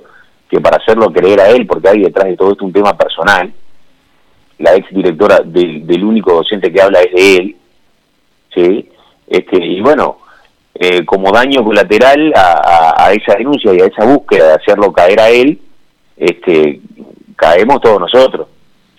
que 0.49 0.61
para 0.61 0.77
hacerlo 0.77 1.11
creer 1.11 1.41
a 1.41 1.49
él, 1.49 1.67
porque 1.67 1.89
hay 1.89 2.03
detrás 2.03 2.27
de 2.27 2.37
todo 2.37 2.53
esto 2.53 2.63
un 2.63 2.71
tema 2.71 2.95
personal, 2.95 3.51
la 4.59 4.75
ex 4.75 4.87
directora 4.91 5.39
del, 5.43 6.03
único 6.03 6.33
docente 6.33 6.71
que 6.71 6.81
habla 6.81 7.01
es 7.01 7.11
de 7.11 7.35
él, 7.35 7.55
¿sí? 8.53 8.89
Este, 9.27 9.57
y 9.57 9.81
bueno, 9.81 10.19
eh, 10.75 11.03
como 11.05 11.31
daño 11.31 11.63
colateral 11.63 12.31
a, 12.35 13.11
esa 13.13 13.35
denuncia 13.35 13.73
y 13.73 13.81
a 13.81 13.87
esa 13.87 14.05
búsqueda 14.05 14.49
de 14.49 14.53
hacerlo 14.53 14.93
caer 14.93 15.19
a 15.19 15.29
él, 15.29 15.59
este, 16.15 16.79
caemos 17.35 17.81
todos 17.81 17.99
nosotros, 17.99 18.47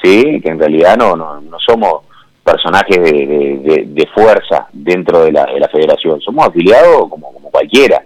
¿sí? 0.02 0.40
Que 0.42 0.50
en 0.50 0.58
realidad 0.58 0.96
no, 0.98 1.16
no, 1.16 1.40
no 1.40 1.58
somos 1.60 2.02
personajes 2.44 2.98
de, 3.02 4.08
fuerza 4.14 4.68
dentro 4.72 5.24
de 5.24 5.32
la, 5.32 5.46
de 5.46 5.58
la 5.58 5.68
federación, 5.68 6.20
somos 6.20 6.46
afiliados 6.46 7.08
como, 7.08 7.32
cualquiera. 7.50 8.02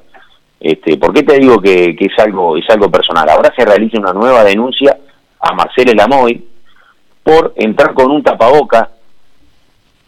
Este, 0.60 0.96
¿Por 0.96 1.12
qué 1.12 1.22
te 1.22 1.38
digo 1.38 1.60
que, 1.60 1.96
es 1.98 2.18
algo 2.18 2.56
es 2.56 2.68
algo 2.70 2.90
personal? 2.90 3.28
Ahora 3.28 3.52
se 3.56 3.64
realiza 3.64 3.98
una 3.98 4.12
nueva 4.12 4.44
denuncia 4.44 4.96
a 5.40 5.54
Marcelo 5.54 5.92
Lamoy 5.92 6.44
por 7.22 7.52
entrar 7.56 7.94
con 7.94 8.10
un 8.10 8.22
tapaboca 8.22 8.90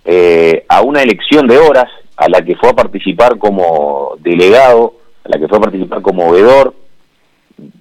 eh, 0.05 0.65
a 0.69 0.83
una 0.83 1.03
elección 1.03 1.47
de 1.47 1.59
horas 1.59 1.91
a 2.17 2.29
la 2.29 2.43
que 2.43 2.57
fue 2.57 2.71
a 2.71 2.75
participar 2.75 3.39
como 3.39 4.15
delegado, 4.19 4.95
a 5.25 5.29
la 5.31 5.39
que 5.39 5.49
fue 5.49 5.59
a 5.59 5.63
participar 5.63 6.03
como 6.03 6.33
veedor 6.33 6.75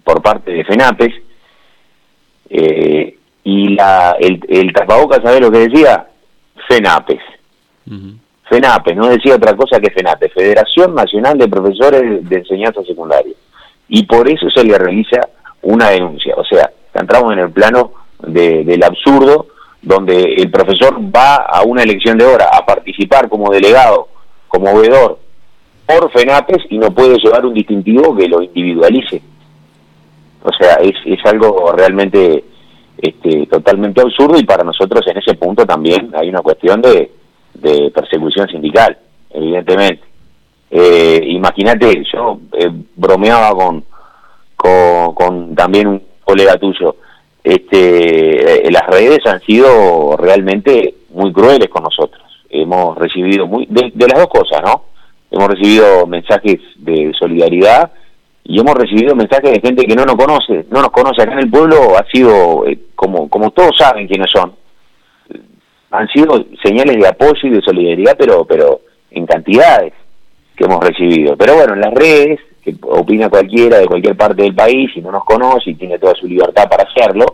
por 0.04 0.22
parte 0.22 0.52
de 0.52 0.66
FENAPES, 0.66 1.14
eh, 2.50 3.18
y 3.44 3.70
la, 3.70 4.16
el, 4.20 4.40
el 4.48 4.74
tapabocas, 4.74 5.22
¿sabes 5.24 5.42
lo 5.42 5.52
que 5.52 5.68
decía? 5.70 6.08
FENAPES. 6.68 7.22
FENAPE, 8.50 8.96
no 8.96 9.08
decía 9.08 9.36
otra 9.36 9.56
cosa 9.56 9.80
que 9.80 9.92
FENAPE, 9.92 10.30
Federación 10.30 10.96
Nacional 10.96 11.38
de 11.38 11.48
Profesores 11.48 12.28
de 12.28 12.38
Enseñanza 12.38 12.82
Secundaria. 12.84 13.34
Y 13.88 14.04
por 14.04 14.30
eso 14.30 14.50
se 14.50 14.64
le 14.64 14.78
realiza 14.78 15.22
una 15.62 15.90
denuncia. 15.90 16.34
O 16.36 16.44
sea, 16.44 16.72
entramos 16.94 17.34
en 17.34 17.40
el 17.40 17.52
plano 17.52 17.92
del 18.20 18.84
absurdo, 18.84 19.48
donde 19.82 20.22
el 20.38 20.52
profesor 20.52 21.00
va 21.00 21.36
a 21.36 21.64
una 21.64 21.84
elección 21.84 22.18
de 22.18 22.26
hora 22.26 22.50
a 22.52 22.66
participar 22.66 23.30
como 23.30 23.52
delegado, 23.52 24.08
como 24.48 24.78
veedor, 24.80 25.20
por 25.86 26.12
FENAPES 26.12 26.66
y 26.70 26.78
no 26.78 26.92
puede 26.92 27.18
llevar 27.18 27.46
un 27.46 27.54
distintivo 27.54 28.16
que 28.16 28.28
lo 28.28 28.42
individualice. 28.42 29.22
O 30.44 30.52
sea, 30.54 30.76
es, 30.76 30.96
es 31.06 31.20
algo 31.26 31.72
realmente 31.72 32.44
este, 33.02 33.46
totalmente 33.48 34.02
absurdo 34.02 34.38
y 34.38 34.44
para 34.44 34.64
nosotros 34.64 35.02
en 35.08 35.18
ese 35.18 35.36
punto 35.36 35.66
también 35.66 36.12
hay 36.14 36.30
una 36.30 36.42
cuestión 36.42 36.82
de, 36.82 37.12
de 37.54 37.92
persecución 37.92 38.48
sindical, 38.48 38.98
evidentemente. 39.30 40.04
Eh, 40.72 41.22
Imagínate, 41.28 42.04
yo 42.14 42.40
eh, 42.54 42.70
bromeaba 42.96 43.52
con, 43.56 43.84
con, 44.56 45.56
también 45.56 45.88
un 45.88 46.04
colega 46.24 46.58
tuyo. 46.58 46.96
Este, 47.44 48.68
eh, 48.68 48.72
las 48.72 48.86
redes 48.88 49.20
han 49.26 49.40
sido 49.42 50.16
realmente 50.18 50.96
muy 51.12 51.32
crueles 51.32 51.70
con 51.70 51.84
nosotros. 51.84 52.22
Hemos 52.50 52.98
recibido 52.98 53.48
muy 53.48 53.66
de, 53.68 53.92
las 53.96 54.20
dos 54.20 54.28
cosas, 54.28 54.62
¿no? 54.64 54.84
Hemos 55.32 55.48
recibido 55.50 56.06
mensajes 56.06 56.60
de 56.78 57.12
solidaridad 57.18 57.92
y 58.50 58.60
hemos 58.60 58.74
recibido 58.74 59.16
mensajes 59.16 59.52
de 59.52 59.62
gente 59.62 59.86
que 59.86 59.96
no 59.96 60.06
nos 60.06 60.16
conoce, 60.16 60.66
no 60.72 60.82
nos 60.82 60.90
conoce 60.90 61.22
acá 61.22 61.34
en 61.34 61.40
el 61.40 61.52
pueblo, 61.52 61.96
ha 61.96 62.04
sido 62.12 62.66
eh, 62.68 62.80
como 62.96 63.30
como 63.30 63.52
todos 63.52 63.78
saben 63.78 64.08
quiénes 64.08 64.32
son, 64.32 64.56
han 65.92 66.08
sido 66.08 66.46
señales 66.64 66.98
de 66.98 67.08
apoyo 67.08 67.40
y 67.44 67.50
de 67.50 67.62
solidaridad, 67.62 68.16
pero, 68.18 68.46
pero 68.46 68.82
en 69.12 69.28
cantidades 69.28 69.94
que 70.56 70.66
hemos 70.66 70.84
recibido. 70.84 71.38
Pero 71.38 71.56
bueno, 71.56 71.74
en 71.76 71.82
las 71.82 71.94
redes, 71.94 72.40
que 72.64 72.76
opina 72.82 73.30
cualquiera 73.30 73.78
de 73.78 73.86
cualquier 73.86 74.18
parte 74.18 74.42
del 74.42 74.56
país 74.56 74.90
y 74.96 75.02
no 75.02 75.12
nos 75.12 75.24
conoce 75.26 75.70
y 75.70 75.76
tiene 75.76 76.00
toda 76.00 76.16
su 76.16 76.26
libertad 76.26 76.68
para 76.68 76.84
hacerlo, 76.90 77.26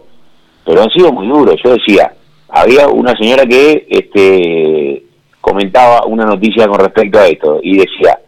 pero 0.66 0.84
han 0.84 0.90
sido 0.90 1.14
muy 1.14 1.28
duros. 1.28 1.56
Yo 1.64 1.74
decía, 1.74 2.14
había 2.50 2.90
una 2.90 3.16
señora 3.16 3.46
que 3.46 3.88
este, 3.90 5.04
comentaba 5.40 6.06
una 6.08 6.26
noticia 6.26 6.68
con 6.68 6.80
respecto 6.80 7.20
a 7.20 7.28
esto 7.28 7.60
y 7.64 7.78
decía 7.78 8.20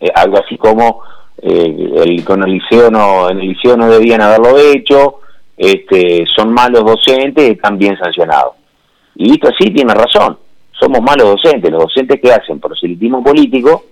eh, 0.00 0.10
algo 0.14 0.38
así 0.38 0.56
como 0.56 1.00
eh, 1.44 1.92
el, 2.06 2.24
con 2.24 2.40
el 2.44 2.52
liceo 2.52 2.88
no, 2.88 3.28
en 3.28 3.40
el 3.40 3.48
liceo 3.48 3.76
no 3.76 3.88
debían 3.88 4.22
haberlo 4.22 4.56
hecho, 4.58 5.18
este, 5.56 6.24
son 6.34 6.52
malos 6.52 6.84
docentes, 6.84 7.50
están 7.50 7.76
bien 7.78 7.98
sancionados. 7.98 8.54
Y 9.16 9.30
visto 9.30 9.48
así, 9.48 9.70
tiene 9.72 9.92
razón. 9.92 10.38
Somos 10.78 11.02
malos 11.02 11.36
docentes. 11.36 11.70
Los 11.70 11.82
docentes 11.82 12.20
que 12.20 12.32
hacen 12.32 12.60
proselitismo 12.60 13.22
político 13.22 13.84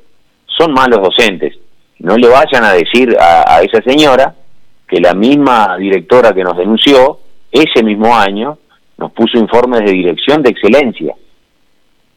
son 0.47 0.73
malos 0.73 1.01
docentes. 1.03 1.57
No 1.99 2.17
le 2.17 2.29
vayan 2.29 2.65
a 2.65 2.73
decir 2.73 3.17
a, 3.21 3.61
esa 3.63 3.83
señora 3.83 4.35
que 4.89 5.01
la 5.01 5.13
misma 5.13 5.77
directora 5.77 6.33
que 6.33 6.43
nos 6.43 6.57
denunció 6.57 7.19
ese 7.53 7.83
mismo 7.83 8.17
año, 8.17 8.59
nos 8.97 9.13
puso 9.13 9.39
informes 9.39 9.81
de 9.81 9.93
dirección 9.93 10.43
de 10.43 10.51
excelencia, 10.51 11.15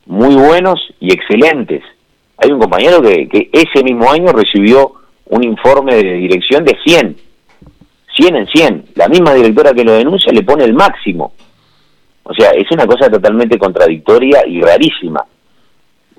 muy 0.06 0.36
buenos 0.36 0.80
y 1.00 1.12
excelentes. 1.12 1.84
Hay 2.38 2.52
un 2.52 2.60
compañero 2.60 3.02
que, 3.02 3.28
que 3.28 3.50
ese 3.52 3.84
mismo 3.84 4.12
año 4.12 4.32
recibió 4.32 5.03
un 5.26 5.44
informe 5.44 5.96
de 5.96 6.14
dirección 6.14 6.64
de 6.66 6.78
100, 6.84 7.18
100 8.16 8.36
en 8.36 8.48
100. 8.48 8.86
La 8.96 9.08
misma 9.08 9.34
directora 9.34 9.74
que 9.74 9.84
lo 9.84 9.94
denuncia 9.94 10.32
le 10.32 10.44
pone 10.44 10.64
el 10.64 10.74
máximo. 10.74 11.34
O 12.24 12.34
sea, 12.34 12.52
es 12.52 12.70
una 12.72 12.86
cosa 12.86 13.10
totalmente 13.10 13.58
contradictoria 13.58 14.44
y 14.48 14.62
rarísima. 14.62 15.26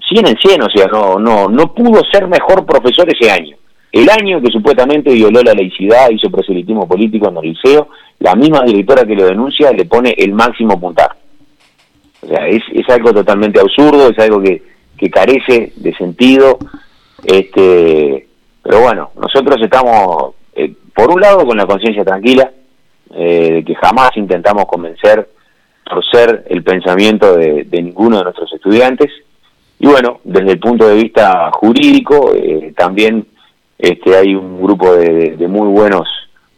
100 0.09 0.27
en 0.27 0.37
100, 0.37 0.63
o 0.63 0.71
sea, 0.71 0.87
no, 0.87 1.19
no, 1.19 1.49
no 1.49 1.73
pudo 1.73 2.03
ser 2.13 2.29
mejor 2.29 2.67
profesor 2.67 3.09
ese 3.09 3.31
año. 3.31 3.57
El 3.91 4.11
año 4.11 4.41
que 4.41 4.51
supuestamente 4.51 5.13
violó 5.13 5.41
la 5.43 5.55
laicidad, 5.55 6.11
hizo 6.11 6.29
proselitismo 6.31 6.87
político 6.87 7.29
en 7.29 7.37
el 7.37 7.53
liceo, 7.53 7.89
la 8.19 8.35
misma 8.35 8.63
directora 8.65 9.05
que 9.05 9.15
lo 9.15 9.25
denuncia 9.25 9.73
le 9.73 9.85
pone 9.85 10.15
el 10.19 10.33
máximo 10.33 10.79
puntar. 10.81 11.17
O 12.21 12.27
sea, 12.27 12.47
es, 12.49 12.63
es 12.73 12.89
algo 12.89 13.13
totalmente 13.15 13.61
absurdo, 13.61 14.09
es 14.09 14.19
algo 14.19 14.43
que, 14.43 14.63
que 14.99 15.11
carece 15.11 15.73
de 15.77 15.95
sentido. 15.95 16.59
Este, 17.23 18.27
pero 18.65 18.81
bueno, 18.81 19.11
nosotros 19.15 19.59
estamos, 19.63 20.35
eh, 20.55 20.75
por 20.95 21.11
un 21.11 21.21
lado, 21.21 21.47
con 21.47 21.57
la 21.57 21.67
conciencia 21.67 22.05
tranquila, 22.05 22.51
eh, 23.15 23.53
de 23.53 23.65
que 23.65 23.75
jamás 23.75 24.11
intentamos 24.17 24.65
convencer, 24.65 25.29
torcer 25.85 26.47
el 26.49 26.65
pensamiento 26.65 27.37
de, 27.37 27.67
ninguno 27.71 28.19
de 28.19 28.25
nuestros 28.25 28.53
estudiantes. 28.53 29.11
Y 29.79 29.87
bueno, 29.87 30.21
desde 30.25 30.53
el 30.53 30.59
punto 30.59 30.89
de 30.89 30.95
vista 30.95 31.51
jurídico, 31.53 32.33
eh, 32.35 32.73
también 32.77 33.27
este, 33.79 34.17
hay 34.17 34.35
un 34.35 34.63
grupo 34.63 34.95
de, 34.95 35.37
muy 35.47 35.69
buenos 35.69 36.09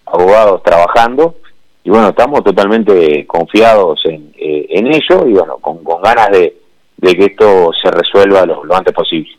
abogados 0.07 0.63
trabajando 0.63 1.35
y 1.83 1.91
bueno, 1.91 2.09
estamos 2.09 2.45
totalmente 2.45 3.27
confiados 3.27 4.01
en, 4.05 4.33
eh, 4.39 4.67
ello 4.71 5.27
y 5.27 5.33
bueno, 5.33 5.59
con, 5.59 5.83
ganas 6.03 6.31
de, 6.31 6.55
que 7.01 7.25
esto 7.25 7.71
se 7.83 7.91
resuelva 7.91 8.47
lo, 8.47 8.63
antes 8.75 8.95
posible. 8.95 9.31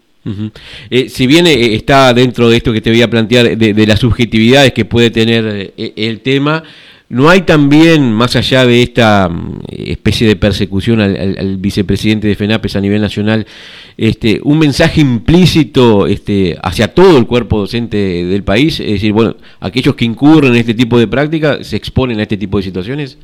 Eh, 0.89 1.10
si 1.10 1.27
bien 1.27 1.48
eh, 1.48 1.75
está 1.75 2.13
dentro 2.13 2.50
de 2.50 2.57
esto 2.57 2.74
que 2.74 2.81
te 2.81 2.89
voy 2.89 3.01
a 3.01 3.10
plantear, 3.10 3.57
de, 3.57 3.88
las 3.88 4.00
subjetividades 4.00 4.74
que 4.74 4.86
puede 4.86 5.10
tener 5.10 5.74
el 5.77 6.19
tema, 6.22 6.63
¿No 7.10 7.29
hay 7.29 7.41
también, 7.41 8.12
más 8.12 8.36
allá 8.36 8.65
de 8.65 8.81
esta 8.81 9.29
mm, 9.29 9.62
especie 9.69 10.27
de 10.27 10.36
persecución 10.36 11.00
al, 11.00 11.57
vicepresidente 11.57 12.27
de 12.27 12.36
FENAPES 12.36 12.75
a 12.75 12.81
nivel 12.81 13.01
nacional, 13.01 13.46
este, 13.98 14.41
un 14.43 14.60
mensaje 14.60 15.00
implícito 15.00 16.05
este, 16.05 16.57
hacia 16.62 16.93
todo 16.93 17.17
el 17.17 17.25
cuerpo 17.25 17.60
docente 17.60 17.98
del 17.98 18.43
país? 18.43 18.81
Es 18.81 18.91
decir, 18.91 19.13
bueno, 19.13 19.38
aquellos 19.62 19.96
que 19.96 20.03
incurren 20.03 20.51
en 20.51 20.60
este 20.60 20.74
tipo 20.74 21.00
de 21.00 21.07
práctica 21.07 21.63
se 21.63 21.77
exponen 21.77 22.19
a 22.19 22.24
este 22.24 22.36
tipo 22.36 22.57
de 22.57 22.63
situaciones. 22.63 23.17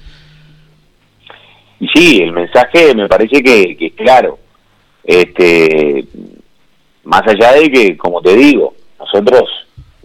Y 1.82 1.88
sí, 1.94 2.22
el 2.22 2.32
mensaje 2.32 2.96
me 2.96 3.10
parece 3.10 3.44
que, 3.44 3.76
es 3.78 3.94
claro. 3.98 4.40
Este, 5.04 6.06
más 7.04 7.22
allá 7.28 7.54
de 7.54 7.70
que, 7.70 7.98
como 7.98 8.22
te 8.22 8.36
digo, 8.36 8.74
nosotros 9.00 9.44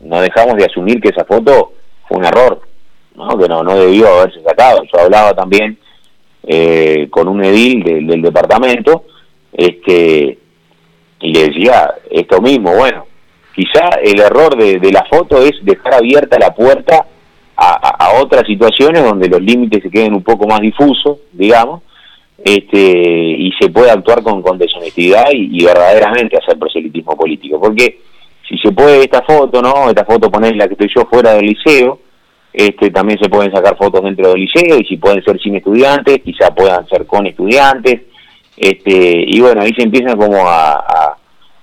no 0.03 0.21
dejamos 0.21 0.57
de 0.57 0.65
asumir 0.65 1.01
que 1.01 1.09
esa 1.09 1.25
foto 1.25 1.73
fue 2.07 2.19
un 2.19 2.25
error 2.25 2.61
¿no? 3.15 3.37
que 3.37 3.49
no, 3.49 3.63
no 3.63 3.77
debió 3.77 4.09
haberse 4.09 4.43
sacado. 4.43 4.83
Yo 4.85 5.01
hablaba 5.01 5.35
también 5.35 5.79
eh, 6.45 7.09
con 7.11 7.29
un 7.29 7.45
edil 7.45 8.07
del 8.07 8.23
departamento 8.23 9.05
este, 9.53 10.39
y 11.21 11.33
le 11.33 11.49
decía 11.49 11.95
esto 12.11 12.41
mismo, 12.41 12.75
bueno, 12.75 13.07
quizá 13.55 13.91
el 14.03 14.21
error 14.21 14.57
de, 14.57 14.93
la 14.93 15.05
foto 15.05 15.43
es 15.43 15.53
dejar 15.63 15.95
abierta 15.95 16.39
la 16.39 16.55
puerta 16.55 17.07
a, 17.57 18.13
otras 18.23 18.47
situaciones 18.47 19.03
donde 19.03 19.29
los 19.29 19.43
límites 19.43 19.83
se 19.83 19.91
queden 19.91 20.15
un 20.15 20.23
poco 20.23 20.47
más 20.47 20.61
difusos, 20.61 21.19
digamos, 21.33 21.83
este, 22.49 22.81
y 22.81 23.53
se 23.61 23.69
puede 23.69 23.91
actuar 23.91 24.23
con, 24.23 24.41
con 24.41 24.57
deshonestidad 24.57 25.27
y, 25.33 25.63
verdaderamente 25.63 26.39
hacer 26.39 26.59
proselitismo 26.59 27.15
político. 27.15 27.61
Porque 27.61 27.99
si 28.49 28.57
se 28.57 28.73
puede 28.73 29.03
esta 29.03 29.21
foto, 29.23 29.61
¿no? 29.61 29.91
Esta 29.91 30.07
foto 30.07 30.31
ponerla 30.31 30.67
que 30.67 30.73
estoy 30.73 30.89
yo 30.97 31.03
fuera 31.11 31.35
del 31.35 31.45
liceo, 31.45 32.01
este, 32.51 32.91
también 32.91 33.19
se 33.23 33.29
pueden 33.29 33.53
sacar 33.53 33.77
fotos 33.77 34.03
dentro 34.03 34.31
del 34.31 34.41
liceo 34.41 34.79
y 34.79 34.87
si 34.87 34.97
pueden 34.97 35.23
ser 35.23 35.39
sin 35.41 35.57
estudiantes, 35.57 36.23
quizá 36.25 36.55
puedan 36.55 36.89
ser 36.89 37.05
con 37.05 37.27
estudiantes. 37.27 38.01
Este, 38.57 39.25
y 39.27 39.41
bueno, 39.41 39.61
ahí 39.61 39.75
se 39.77 39.83
empiezan 39.83 40.17
como 40.17 40.49
a, 40.49 41.17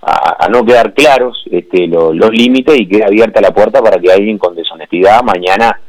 a, 0.03 0.47
no 0.51 0.63
quedar 0.63 0.93
claros 0.93 1.43
este, 1.49 1.87
los 1.87 2.29
límites 2.29 2.79
y 2.79 2.87
queda 2.87 3.07
abierta 3.07 3.41
la 3.41 3.51
puerta 3.51 3.81
para 3.81 3.99
que 3.99 4.11
alguien 4.11 4.37
con 4.37 4.53
deshonestidad 4.53 5.23
mañana 5.23 5.81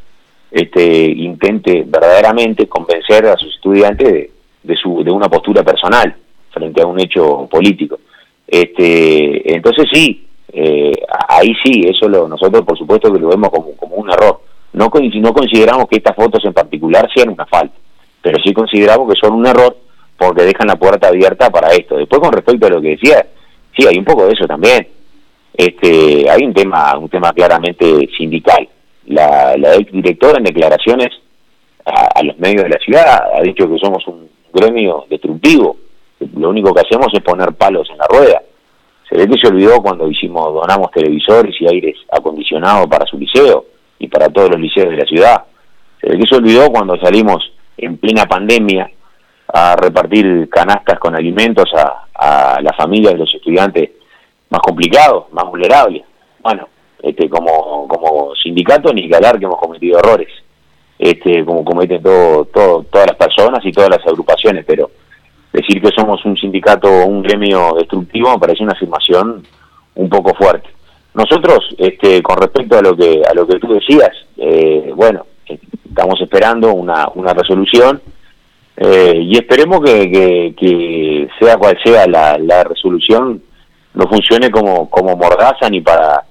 este, 0.50 1.04
intente 1.10 1.84
verdaderamente 1.86 2.66
convencer 2.66 3.26
a 3.26 3.36
sus 3.36 3.54
estudiantes 3.54 4.10
de, 4.10 4.35
su, 4.74 5.04
de 5.04 5.10
una 5.10 5.28
postura 5.28 5.62
personal 5.62 6.16
frente 6.50 6.82
a 6.82 6.86
un 6.86 6.98
hecho 6.98 7.46
político. 7.50 8.00
Este, 8.46 9.54
entonces 9.54 9.86
sí, 9.92 10.26
eh, 10.52 10.92
ahí 11.28 11.54
sí, 11.62 11.82
eso 11.84 12.08
lo, 12.08 12.26
nosotros 12.26 12.64
por 12.64 12.78
supuesto 12.78 13.12
que 13.12 13.20
lo 13.20 13.28
vemos 13.28 13.50
como, 13.50 13.76
como 13.76 13.96
un 13.96 14.10
error. 14.10 14.40
No, 14.72 14.90
no 14.92 15.32
consideramos 15.32 15.86
que 15.88 15.96
estas 15.96 16.16
fotos 16.16 16.44
en 16.44 16.52
particular 16.52 17.08
sean 17.14 17.28
una 17.30 17.46
falta, 17.46 17.74
pero 18.22 18.38
sí 18.42 18.52
consideramos 18.52 19.12
que 19.12 19.18
son 19.18 19.34
un 19.34 19.46
error 19.46 19.76
porque 20.16 20.42
dejan 20.44 20.68
la 20.68 20.76
puerta 20.76 21.08
abierta 21.08 21.50
para 21.50 21.70
esto. 21.72 21.96
Después 21.96 22.20
con 22.20 22.32
respecto 22.32 22.66
a 22.66 22.70
lo 22.70 22.80
que 22.80 22.90
decía, 22.90 23.26
sí, 23.76 23.86
hay 23.86 23.98
un 23.98 24.04
poco 24.04 24.26
de 24.26 24.32
eso 24.32 24.46
también. 24.46 24.88
Este, 25.54 26.28
hay 26.28 26.44
un 26.44 26.52
tema, 26.52 26.96
un 26.98 27.08
tema 27.08 27.32
claramente 27.32 28.08
sindical. 28.16 28.68
La, 29.06 29.56
la 29.56 29.76
directora 29.76 30.38
en 30.38 30.44
declaraciones 30.44 31.10
a, 31.86 32.22
los 32.22 32.38
medios 32.38 32.64
de 32.64 32.70
la 32.70 32.78
ciudad 32.78 33.22
ha 33.34 33.42
dicho 33.42 33.68
que 33.68 33.78
somos 33.78 34.06
un 34.08 34.28
gremio 34.56 35.04
destructivo. 35.08 35.76
Lo 36.36 36.50
único 36.50 36.72
que 36.74 36.80
hacemos 36.80 37.08
es 37.12 37.22
poner 37.22 37.52
palos 37.54 37.88
en 37.90 37.98
la 37.98 38.06
rueda. 38.08 38.42
Se 39.08 39.16
ve 39.16 39.28
que 39.28 39.38
se 39.38 39.48
olvidó 39.48 39.80
cuando 39.80 40.10
hicimos, 40.10 40.52
donamos 40.52 40.90
televisores 40.90 41.54
y 41.60 41.68
aires 41.68 41.96
acondicionados 42.10 42.86
para 42.88 43.06
su 43.06 43.18
liceo 43.18 43.66
y 43.98 44.08
para 44.08 44.28
todos 44.28 44.50
los 44.50 44.60
liceos 44.60 44.90
de 44.90 44.96
la 44.96 45.04
ciudad. 45.04 45.44
Se 46.00 46.10
ve 46.10 46.18
que 46.18 46.26
se 46.26 46.36
olvidó 46.36 46.68
cuando 46.70 46.96
salimos 46.96 47.52
en 47.76 47.98
plena 47.98 48.26
pandemia 48.26 48.90
a 49.52 49.76
repartir 49.76 50.48
canastas 50.48 50.98
con 50.98 51.14
alimentos 51.14 51.70
a, 51.74 52.56
a 52.56 52.60
las 52.60 52.76
familias 52.76 53.12
de 53.12 53.20
los 53.20 53.34
estudiantes 53.34 53.90
más 54.50 54.60
complicados, 54.60 55.26
más 55.32 55.44
vulnerables. 55.44 56.02
Bueno, 56.42 56.68
este, 57.02 57.28
como, 57.28 57.86
como 57.86 58.34
sindicato 58.34 58.92
ni 58.92 59.02
que 59.02 59.16
que 59.18 59.44
hemos 59.44 59.60
cometido 59.60 59.98
errores, 59.98 60.28
este, 60.98 61.44
como 61.44 61.64
cometen 61.64 62.02
todo, 62.02 62.44
todo, 62.46 62.84
todas 62.90 63.08
las 63.08 63.16
personas 63.16 63.64
y 63.64 63.72
todas 63.72 63.90
las 63.90 64.06
agrupaciones, 64.06 64.64
pero 64.66 64.90
decir 65.52 65.80
que 65.80 65.90
somos 65.96 66.24
un 66.24 66.36
sindicato 66.36 66.88
o 66.88 67.06
un 67.06 67.22
gremio 67.22 67.74
destructivo 67.78 68.32
me 68.32 68.38
parece 68.38 68.62
una 68.62 68.72
afirmación 68.72 69.42
un 69.94 70.08
poco 70.08 70.34
fuerte. 70.34 70.68
Nosotros, 71.14 71.60
este, 71.78 72.22
con 72.22 72.36
respecto 72.36 72.78
a 72.78 72.82
lo 72.82 72.94
que 72.94 73.22
a 73.28 73.32
lo 73.32 73.46
que 73.46 73.58
tú 73.58 73.72
decías, 73.72 74.10
eh, 74.36 74.92
bueno, 74.94 75.24
estamos 75.46 76.20
esperando 76.20 76.74
una, 76.74 77.08
una 77.14 77.32
resolución 77.32 78.02
eh, 78.76 79.18
y 79.22 79.36
esperemos 79.36 79.80
que, 79.82 80.54
que, 80.54 81.28
sea 81.40 81.56
cual 81.56 81.78
sea 81.82 82.06
la, 82.06 82.36
la 82.38 82.64
resolución, 82.64 83.42
no 83.94 84.06
funcione 84.08 84.50
como, 84.50 84.90
como 84.90 85.16
mordaza 85.16 85.70
ni 85.70 85.80
para 85.80 86.24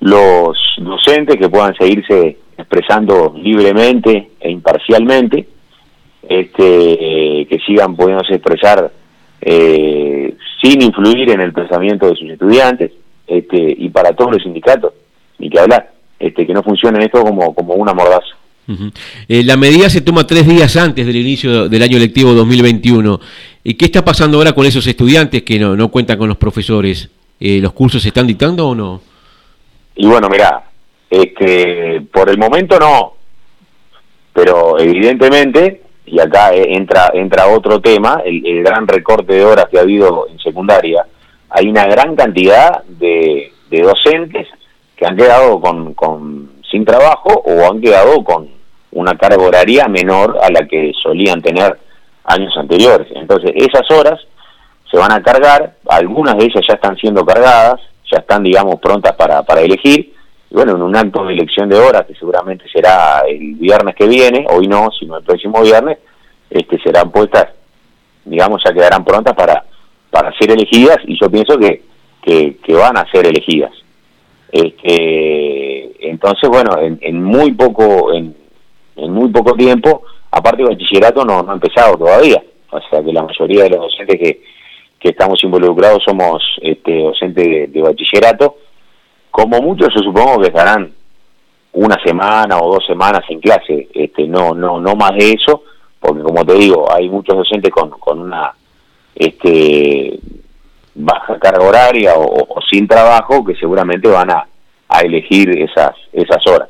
los 0.00 0.56
docentes 0.78 1.36
que 1.36 1.50
puedan 1.50 1.74
seguirse 1.76 2.38
expresando 2.64 3.34
libremente 3.36 4.30
e 4.40 4.50
imparcialmente, 4.50 5.46
este, 6.26 7.46
que 7.48 7.58
sigan 7.66 7.94
pudiéndose 7.94 8.34
expresar 8.34 8.90
eh, 9.40 10.34
sin 10.62 10.82
influir 10.82 11.30
en 11.30 11.40
el 11.40 11.52
pensamiento 11.52 12.08
de 12.08 12.16
sus 12.16 12.30
estudiantes 12.30 12.92
este, 13.26 13.74
y 13.78 13.90
para 13.90 14.12
todos 14.12 14.32
los 14.32 14.42
sindicatos, 14.42 14.94
ni 15.38 15.50
que 15.50 15.60
hablar, 15.60 15.92
este, 16.18 16.46
que 16.46 16.54
no 16.54 16.62
funcione 16.62 17.04
esto 17.04 17.22
como, 17.22 17.54
como 17.54 17.74
una 17.74 17.92
mordaza. 17.92 18.34
Eh, 19.28 19.44
la 19.44 19.58
medida 19.58 19.90
se 19.90 20.00
toma 20.00 20.26
tres 20.26 20.46
días 20.46 20.74
antes 20.76 21.06
del 21.06 21.16
inicio 21.16 21.68
del 21.68 21.82
año 21.82 21.98
lectivo 21.98 22.32
2021. 22.32 23.20
¿Y 23.62 23.74
qué 23.74 23.84
está 23.84 24.02
pasando 24.02 24.38
ahora 24.38 24.54
con 24.54 24.64
esos 24.64 24.86
estudiantes 24.86 25.42
que 25.42 25.58
no, 25.58 25.76
no 25.76 25.90
cuentan 25.90 26.16
con 26.16 26.28
los 26.28 26.38
profesores? 26.38 27.10
Eh, 27.38 27.60
¿Los 27.60 27.74
cursos 27.74 28.00
se 28.00 28.08
están 28.08 28.26
dictando 28.26 28.68
o 28.68 28.74
no? 28.74 29.02
Y 29.96 30.06
bueno, 30.06 30.28
mira, 30.30 30.64
este, 31.22 32.02
por 32.12 32.28
el 32.28 32.38
momento 32.38 32.78
no, 32.78 33.14
pero 34.32 34.78
evidentemente, 34.78 35.82
y 36.06 36.20
acá 36.20 36.52
entra, 36.52 37.10
entra 37.14 37.46
otro 37.46 37.80
tema, 37.80 38.22
el 38.24 38.62
gran 38.62 38.86
recorte 38.86 39.34
de 39.34 39.44
horas 39.44 39.66
que 39.70 39.78
ha 39.78 39.82
habido 39.82 40.26
en 40.28 40.38
secundaria, 40.38 41.06
hay 41.50 41.68
una 41.68 41.86
gran 41.86 42.16
cantidad 42.16 42.82
de, 42.84 43.52
docentes 43.70 44.46
que 44.96 45.04
han 45.04 45.16
quedado 45.16 45.60
con, 45.60 46.52
sin 46.70 46.84
trabajo 46.84 47.42
o 47.44 47.72
han 47.72 47.80
quedado 47.80 48.22
con 48.22 48.48
una 48.92 49.16
carga 49.16 49.42
horaria 49.42 49.88
menor 49.88 50.38
a 50.40 50.48
la 50.50 50.66
que 50.68 50.92
solían 51.02 51.42
tener 51.42 51.76
años 52.24 52.56
anteriores. 52.56 53.08
Entonces, 53.16 53.50
esas 53.56 53.90
horas 53.90 54.20
se 54.88 54.96
van 54.96 55.10
a 55.10 55.22
cargar, 55.22 55.74
algunas 55.88 56.36
de 56.36 56.44
ellas 56.44 56.64
ya 56.68 56.74
están 56.74 56.96
siendo 56.96 57.24
cargadas, 57.24 57.80
ya 58.12 58.18
están, 58.18 58.44
digamos, 58.44 58.78
prontas 58.80 59.16
para, 59.16 59.42
para 59.42 59.62
elegir, 59.62 60.13
bueno, 60.54 60.76
en 60.76 60.82
un 60.82 60.96
acto 60.96 61.24
de 61.24 61.34
elección 61.34 61.68
de 61.68 61.78
horas, 61.78 62.06
que 62.06 62.14
seguramente 62.14 62.64
será 62.72 63.22
el 63.28 63.54
viernes 63.54 63.94
que 63.94 64.06
viene, 64.06 64.46
hoy 64.50 64.68
no, 64.68 64.88
sino 64.98 65.16
el 65.18 65.24
próximo 65.24 65.60
viernes, 65.62 65.98
este, 66.48 66.78
serán 66.80 67.10
puestas, 67.10 67.48
digamos, 68.24 68.62
ya 68.64 68.72
quedarán 68.72 69.04
prontas 69.04 69.34
para, 69.34 69.64
para 70.10 70.32
ser 70.38 70.52
elegidas 70.52 70.98
y 71.06 71.18
yo 71.20 71.30
pienso 71.30 71.58
que, 71.58 71.82
que, 72.22 72.74
van 72.74 72.96
a 72.96 73.10
ser 73.10 73.26
elegidas. 73.26 73.72
Este, 74.52 76.08
entonces, 76.08 76.48
bueno, 76.48 76.78
en, 76.80 77.22
muy 77.22 77.52
poco 77.52 78.12
en, 78.12 78.34
en, 78.96 79.10
muy 79.12 79.30
poco 79.30 79.54
tiempo, 79.54 80.02
aparte 80.30 80.62
el 80.62 80.68
bachillerato 80.68 81.24
no, 81.24 81.42
no 81.42 81.50
ha 81.50 81.54
empezado 81.54 81.96
todavía, 81.96 82.42
o 82.70 82.80
sea 82.88 83.02
que 83.02 83.12
la 83.12 83.24
mayoría 83.24 83.64
de 83.64 83.70
los 83.70 83.80
docentes 83.80 84.18
que, 84.20 84.40
que 85.04 85.10
estamos 85.10 85.38
involucrados 85.44 86.02
somos 86.02 86.42
este, 86.62 87.02
docentes 87.02 87.70
de, 87.70 87.82
bachillerato. 87.82 88.56
Como 89.34 89.60
muchos, 89.60 89.88
yo 89.92 90.00
supongo 90.00 90.40
que 90.40 90.46
estarán 90.46 90.92
una 91.72 91.96
semana 92.04 92.56
o 92.56 92.74
dos 92.74 92.86
semanas 92.86 93.22
en 93.28 93.40
clase, 93.40 93.88
este, 93.92 94.28
no, 94.28 94.54
no, 94.54 94.80
no 94.80 94.94
más 94.94 95.10
de 95.18 95.32
eso, 95.32 95.64
porque 95.98 96.22
como 96.22 96.44
te 96.44 96.54
digo, 96.54 96.86
hay 96.88 97.08
muchos 97.08 97.38
docentes 97.38 97.72
con, 97.72 97.90
con 97.98 98.20
una 98.20 98.54
este, 99.12 100.20
baja 100.94 101.36
carga 101.40 101.66
horaria 101.66 102.14
o, 102.16 102.60
sin 102.70 102.86
trabajo 102.86 103.44
que 103.44 103.56
seguramente 103.56 104.06
van 104.06 104.30
a, 104.30 104.46
a 104.88 105.00
elegir 105.00 105.50
esas, 105.58 105.96
esas 106.12 106.46
horas. 106.46 106.68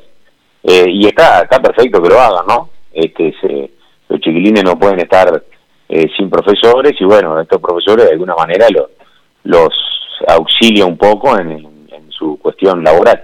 Eh, 0.63 0.89
y 0.89 1.05
está, 1.05 1.43
está 1.43 1.61
perfecto 1.61 2.01
que 2.01 2.09
lo 2.09 2.19
hagan, 2.19 2.47
¿no? 2.47 2.69
Este, 2.91 3.31
se, 3.41 3.69
los 4.09 4.19
chiquilines 4.21 4.63
no 4.63 4.79
pueden 4.79 5.01
estar 5.01 5.43
eh, 5.87 6.07
sin 6.17 6.31
profesores 6.31 6.99
y 6.99 7.05
bueno, 7.05 7.39
estos 7.39 7.61
profesores 7.61 8.05
de 8.05 8.13
alguna 8.13 8.33
manera 8.33 8.65
los 9.43 9.69
auxilia 10.27 10.87
un 10.87 10.97
poco 10.97 11.37
en, 11.37 11.74
su 12.17 12.37
cuestión 12.41 12.83
laboral. 12.83 13.23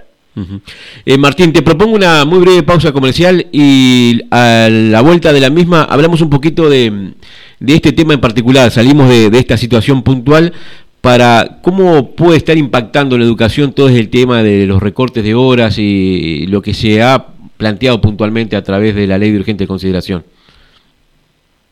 Eh, 1.04 1.18
Martín, 1.18 1.52
te 1.52 1.60
propongo 1.60 1.94
una 1.94 2.24
muy 2.24 2.38
breve 2.38 2.62
pausa 2.62 2.90
comercial 2.92 3.46
y 3.52 4.18
a 4.30 4.68
la 4.70 5.02
vuelta 5.02 5.30
de 5.30 5.40
la 5.40 5.50
misma 5.50 5.84
hablamos 5.84 6.22
un 6.22 6.30
poquito 6.30 6.70
de, 6.70 7.12
de 7.60 7.74
este 7.74 7.92
tema 7.92 8.14
en 8.14 8.20
particular, 8.20 8.70
salimos 8.70 9.10
de, 9.10 9.28
de, 9.28 9.38
esta 9.38 9.58
situación 9.58 10.02
puntual 10.02 10.54
para 11.02 11.58
cómo 11.60 12.12
puede 12.12 12.38
estar 12.38 12.56
impactando 12.56 13.18
la 13.18 13.24
educación 13.24 13.74
todo 13.74 13.90
el 13.90 14.08
tema 14.08 14.42
de 14.42 14.66
los 14.66 14.82
recortes 14.82 15.22
de 15.22 15.34
horas 15.34 15.76
y 15.78 16.46
lo 16.46 16.62
que 16.62 16.72
se 16.72 17.02
ha 17.02 17.26
planteado 17.58 18.00
puntualmente 18.00 18.56
a 18.56 18.62
través 18.62 18.94
de 18.94 19.06
la 19.06 19.18
ley 19.18 19.32
de 19.32 19.38
urgente 19.38 19.66
consideración. 19.66 20.24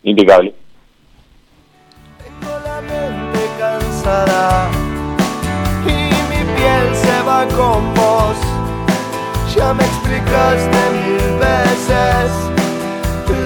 Impecable. 0.02 0.52
y 4.10 4.12
mi 4.12 4.79
con 7.48 7.94
vos. 7.94 8.36
Ya 9.54 9.74
me 9.74 9.84
explicaste 9.84 10.78
mil 10.92 11.38
veces, 11.38 12.30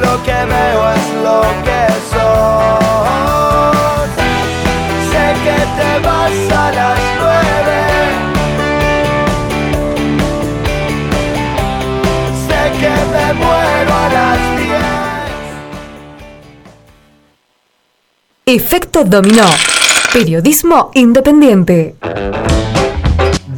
lo 0.00 0.22
que 0.22 0.32
veo 0.32 0.90
es 0.90 1.06
lo 1.22 1.40
que 1.64 1.82
sos. 2.10 4.08
Sé 5.10 5.26
que 5.44 5.58
te 5.78 5.90
vas 6.06 6.36
a 6.52 6.72
las 6.72 7.00
nueve. 7.20 7.78
Sé 12.46 12.60
que 12.80 12.94
me 13.12 13.26
muero 13.34 13.92
a 13.94 14.08
las 14.12 14.40
diez. 14.58 14.84
Efecto 18.46 19.04
dominó. 19.04 19.48
Periodismo 20.12 20.90
independiente. 20.94 21.96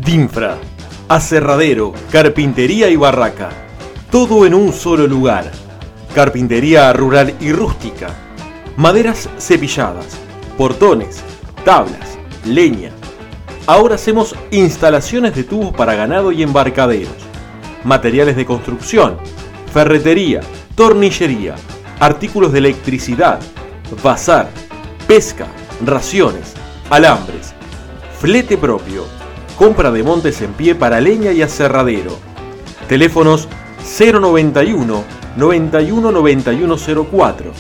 Dinfra, 0.06 0.56
aserradero, 1.08 1.92
carpintería 2.12 2.88
y 2.88 2.94
barraca. 2.94 3.48
Todo 4.08 4.46
en 4.46 4.54
un 4.54 4.72
solo 4.72 5.08
lugar. 5.08 5.50
Carpintería 6.14 6.92
rural 6.92 7.34
y 7.40 7.50
rústica. 7.50 8.14
Maderas 8.76 9.28
cepilladas, 9.36 10.16
portones, 10.56 11.24
tablas, 11.64 12.16
leña. 12.44 12.92
Ahora 13.66 13.96
hacemos 13.96 14.36
instalaciones 14.52 15.34
de 15.34 15.42
tubos 15.42 15.74
para 15.74 15.96
ganado 15.96 16.30
y 16.30 16.44
embarcaderos. 16.44 17.16
Materiales 17.82 18.36
de 18.36 18.46
construcción, 18.46 19.18
ferretería, 19.72 20.40
tornillería, 20.76 21.56
artículos 21.98 22.52
de 22.52 22.60
electricidad, 22.60 23.40
bazar, 24.04 24.50
pesca, 25.08 25.48
raciones, 25.84 26.54
alambres, 26.90 27.54
flete 28.20 28.56
propio, 28.56 29.04
compra 29.56 29.90
de 29.90 30.02
montes 30.02 30.40
en 30.42 30.52
pie 30.52 30.74
para 30.74 31.00
leña 31.00 31.32
y 31.32 31.42
aserradero. 31.42 32.12
Teléfonos 32.88 33.48
091 33.98 35.04
91 35.36 36.12
9104 36.12 37.52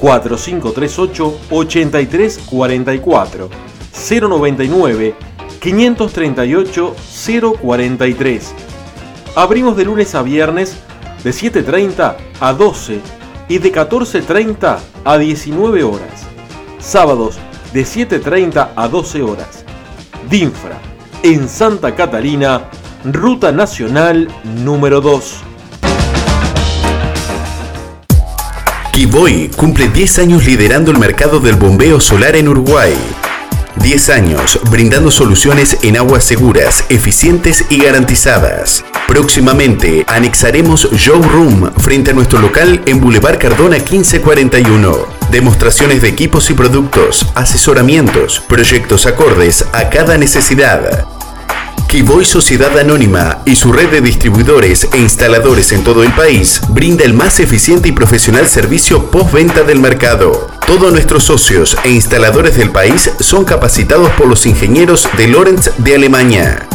4538 0.00 1.38
8344 1.50 3.48
099 3.92 5.14
538 5.60 6.96
043. 7.60 8.54
Abrimos 9.36 9.76
de 9.76 9.84
lunes 9.84 10.14
a 10.14 10.22
viernes 10.22 10.76
de 11.22 11.30
7.30 11.30 12.16
a 12.40 12.52
12 12.52 13.00
y 13.48 13.58
de 13.58 13.72
14.30 13.72 14.78
a 15.04 15.18
19 15.18 15.84
horas. 15.84 16.26
Sábados 16.78 17.38
de 17.72 17.82
7.30 17.82 18.70
a 18.74 18.88
12 18.88 19.22
horas. 19.22 19.64
DINFRA, 20.30 20.78
en 21.22 21.48
Santa 21.48 21.94
Catalina, 21.94 22.70
Ruta 23.04 23.52
Nacional 23.52 24.28
número 24.64 25.00
2. 25.00 25.42
Kiboy 28.92 29.50
cumple 29.56 29.88
10 29.88 30.18
años 30.20 30.44
liderando 30.44 30.90
el 30.90 30.98
mercado 30.98 31.40
del 31.40 31.56
bombeo 31.56 32.00
solar 32.00 32.36
en 32.36 32.48
Uruguay. 32.48 32.94
10 33.76 34.10
años 34.10 34.60
brindando 34.70 35.10
soluciones 35.10 35.78
en 35.82 35.96
aguas 35.96 36.24
seguras, 36.24 36.84
eficientes 36.88 37.64
y 37.70 37.78
garantizadas. 37.78 38.84
Próximamente 39.06 40.04
anexaremos 40.06 40.90
Showroom 40.92 41.72
frente 41.74 42.10
a 42.10 42.14
nuestro 42.14 42.40
local 42.40 42.82
en 42.86 43.00
Boulevard 43.00 43.38
Cardona 43.38 43.76
1541 43.76 45.20
demostraciones 45.30 46.02
de 46.02 46.08
equipos 46.08 46.50
y 46.50 46.54
productos, 46.54 47.26
asesoramientos, 47.34 48.40
proyectos 48.40 49.06
acordes 49.06 49.64
a 49.72 49.88
cada 49.88 50.18
necesidad. 50.18 51.06
Kiboy 51.90 52.24
Sociedad 52.24 52.78
Anónima 52.78 53.42
y 53.44 53.56
su 53.56 53.72
red 53.72 53.88
de 53.88 54.00
distribuidores 54.00 54.86
e 54.92 54.98
instaladores 54.98 55.72
en 55.72 55.82
todo 55.82 56.04
el 56.04 56.12
país 56.12 56.60
brinda 56.68 57.04
el 57.04 57.14
más 57.14 57.40
eficiente 57.40 57.88
y 57.88 57.92
profesional 57.92 58.46
servicio 58.46 59.10
postventa 59.10 59.64
del 59.64 59.80
mercado. 59.80 60.48
Todos 60.68 60.92
nuestros 60.92 61.24
socios 61.24 61.76
e 61.82 61.90
instaladores 61.90 62.56
del 62.56 62.70
país 62.70 63.10
son 63.18 63.44
capacitados 63.44 64.08
por 64.12 64.28
los 64.28 64.46
ingenieros 64.46 65.08
de 65.16 65.26
Lorenz 65.26 65.72
de 65.78 65.96
Alemania. 65.96 66.68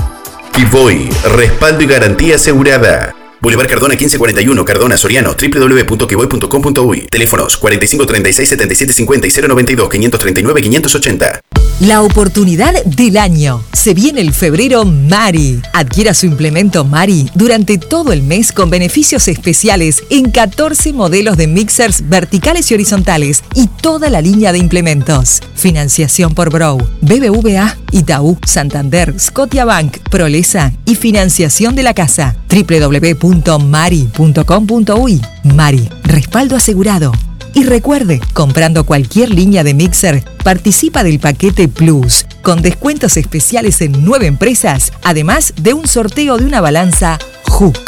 Kiboy, 0.51 1.09
respaldo 1.33 1.83
y 1.83 1.87
garantía 1.87 2.35
asegurada. 2.35 3.15
Boulevard 3.39 3.69
Cardona 3.69 3.93
1541, 3.93 4.65
Cardona, 4.65 4.97
Soriano, 4.97 5.33
www.queboy.com.uy. 5.33 7.07
Teléfonos 7.09 7.55
45 7.55 8.05
36 8.05 8.49
77 8.49 8.91
50 8.91 9.27
y 9.27 9.31
092 9.31 9.89
539 9.89 10.61
580. 10.61 11.41
La 11.81 12.03
oportunidad 12.03 12.85
del 12.85 13.17
año. 13.17 13.61
Se 13.73 13.93
viene 13.93 14.21
el 14.21 14.33
febrero 14.33 14.85
Mari. 14.85 15.61
Adquiera 15.73 16.13
su 16.13 16.25
implemento 16.25 16.85
Mari 16.85 17.29
durante 17.35 17.77
todo 17.77 18.13
el 18.13 18.23
mes 18.23 18.53
con 18.53 18.69
beneficios 18.69 19.27
especiales 19.27 20.01
en 20.09 20.31
14 20.31 20.93
modelos 20.93 21.35
de 21.35 21.47
mixers 21.47 22.07
verticales 22.07 22.71
y 22.71 22.75
horizontales 22.75 23.43
y 23.55 23.67
toda 23.67 24.09
la 24.09 24.21
línea 24.21 24.53
de 24.53 24.59
implementos. 24.59 25.41
Financiación 25.53 26.33
por 26.33 26.49
Brow, 26.49 26.77
BBVA, 27.01 27.75
Itaú, 27.91 28.37
Santander, 28.45 29.13
Scotiabank, 29.19 29.97
Prolesa 30.09 30.71
y 30.85 30.95
financiación 30.95 31.75
de 31.75 31.83
la 31.83 31.93
casa. 31.93 32.37
www.mari.com.uy. 32.49 35.21
Mari, 35.43 35.89
respaldo 36.03 36.55
asegurado. 36.55 37.11
Y 37.55 37.63
recuerde, 37.63 38.19
comprando 38.33 38.85
cualquier 38.85 39.29
línea 39.29 39.63
de 39.63 39.73
mixer, 39.73 40.25
participa 40.43 41.05
del 41.05 41.19
paquete 41.19 41.69
Plus, 41.69 42.25
con 42.41 42.61
descuentos 42.61 43.15
especiales 43.15 43.79
en 43.79 44.03
nueve 44.03 44.27
empresas, 44.27 44.91
además 45.03 45.53
de 45.55 45.73
un 45.73 45.87
sorteo 45.87 46.37
de 46.37 46.45
una 46.45 46.59
balanza 46.59 47.17
Hook. 47.47 47.79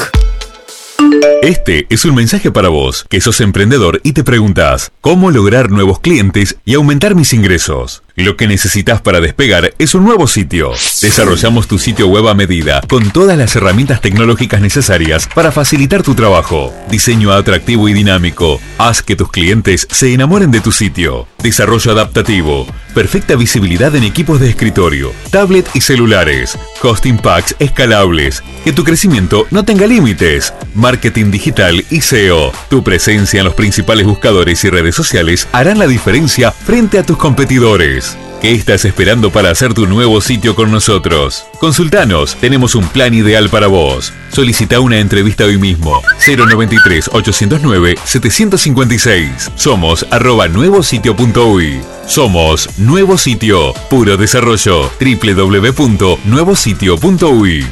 Este 1.42 1.86
es 1.90 2.06
un 2.06 2.16
mensaje 2.16 2.50
para 2.50 2.70
vos, 2.70 3.06
que 3.10 3.20
sos 3.20 3.42
emprendedor 3.42 4.00
y 4.04 4.14
te 4.14 4.24
preguntas, 4.24 4.94
¿cómo 5.02 5.32
lograr 5.32 5.70
nuevos 5.70 6.00
clientes 6.00 6.56
y 6.64 6.76
aumentar 6.76 7.14
mis 7.14 7.34
ingresos? 7.34 8.04
Lo 8.20 8.36
que 8.36 8.48
necesitas 8.48 9.00
para 9.00 9.22
despegar 9.22 9.76
es 9.78 9.94
un 9.94 10.04
nuevo 10.04 10.26
sitio. 10.26 10.72
Desarrollamos 10.72 11.68
tu 11.68 11.78
sitio 11.78 12.08
web 12.08 12.28
a 12.28 12.34
medida, 12.34 12.82
con 12.90 13.12
todas 13.12 13.38
las 13.38 13.56
herramientas 13.56 14.02
tecnológicas 14.02 14.60
necesarias 14.60 15.30
para 15.36 15.52
facilitar 15.52 16.02
tu 16.02 16.16
trabajo. 16.16 16.74
Diseño 16.90 17.32
atractivo 17.32 17.88
y 17.88 17.94
dinámico. 17.94 18.60
Haz 18.80 19.04
que 19.04 19.16
tus 19.16 19.30
clientes 19.30 19.88
se 19.92 20.16
enamoren 20.16 20.50
de 20.50 20.62
tu 20.62 20.72
sitio. 20.72 21.28
Desarrollo 21.44 21.92
adaptativo. 21.92 22.66
Perfecta 22.96 23.36
visibilidad 23.36 23.96
en 23.96 24.04
equipos 24.04 24.40
de 24.40 24.50
escritorio, 24.50 25.14
tablet 25.30 25.70
y 25.76 25.82
celulares. 25.82 26.58
Hosting 26.82 27.20
packs 27.20 27.56
escalables. 27.60 28.42
Que 28.64 28.74
tu 28.74 28.84
crecimiento 28.84 29.46
no 29.52 29.64
tenga 29.64 29.86
límites. 29.86 30.56
Marketing 30.74 31.30
digital 31.30 31.86
y 31.92 32.02
SEO. 32.02 32.52
Tu 32.68 32.84
presencia 32.84 33.42
en 33.42 33.46
los 33.46 33.54
principales 33.54 34.08
buscadores 34.08 34.64
y 34.64 34.72
redes 34.72 34.96
sociales 34.96 35.48
harán 35.52 35.78
la 35.78 35.86
diferencia 35.86 36.52
frente 36.52 36.98
a 36.98 37.04
tus 37.04 37.18
competidores. 37.18 38.07
¿Qué 38.42 38.52
estás 38.52 38.84
esperando 38.86 39.32
para 39.32 39.50
hacer 39.50 39.74
tu 39.74 39.88
nuevo 39.88 40.22
sitio 40.22 40.54
con 40.54 40.72
nosotros? 40.72 41.48
Consultanos, 41.60 42.36
tenemos 42.36 42.76
un 42.76 42.88
plan 42.88 43.16
ideal 43.16 43.50
para 43.50 43.66
vos. 43.66 44.14
Solicita 44.32 44.80
una 44.80 45.00
entrevista 45.00 45.46
hoy 45.46 45.58
mismo. 45.58 46.04
093 46.28 47.10
809 47.12 47.96
756. 48.04 49.54
Somos 49.56 50.06
arroba 50.12 50.48
nuevositio.uy. 50.48 51.80
Somos 52.06 52.70
Nuevo 52.78 53.18
Sitio, 53.18 53.74
puro 53.90 54.18
desarrollo. 54.18 54.92
www.nuevositio.uy. 55.00 57.66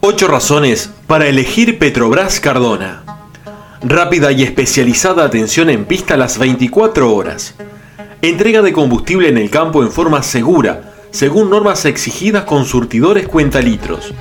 Ocho 0.00 0.26
razones 0.26 0.90
para 1.06 1.28
elegir 1.28 1.78
Petrobras 1.78 2.40
Cardona. 2.40 3.05
Rápida 3.82 4.32
y 4.32 4.42
especializada 4.42 5.24
atención 5.24 5.68
en 5.68 5.84
pista 5.84 6.16
las 6.16 6.38
24 6.38 7.14
horas. 7.14 7.54
Entrega 8.22 8.62
de 8.62 8.72
combustible 8.72 9.28
en 9.28 9.36
el 9.36 9.50
campo 9.50 9.82
en 9.82 9.92
forma 9.92 10.22
segura, 10.22 10.94
según 11.10 11.50
normas 11.50 11.84
exigidas 11.84 12.44
con 12.44 12.64
surtidores 12.64 13.28
cuentalitros. 13.28 14.14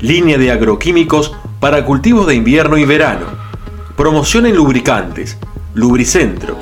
Línea 0.00 0.36
de 0.36 0.50
agroquímicos 0.50 1.34
para 1.60 1.84
cultivos 1.86 2.26
de 2.26 2.34
invierno 2.34 2.76
y 2.76 2.84
verano. 2.84 3.26
Promoción 3.96 4.44
en 4.46 4.56
lubricantes. 4.56 5.38
Lubricentro. 5.74 6.56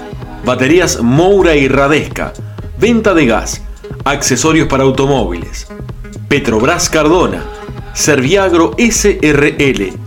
Baterías 0.44 1.02
Moura 1.02 1.56
y 1.56 1.66
Radesca. 1.66 2.32
Venta 2.78 3.14
de 3.14 3.26
gas. 3.26 3.62
Accesorios 4.04 4.68
para 4.68 4.84
automóviles. 4.84 5.66
Petrobras 6.28 6.88
Cardona. 6.88 7.42
Serviagro 7.94 8.76
SRL 8.78 10.01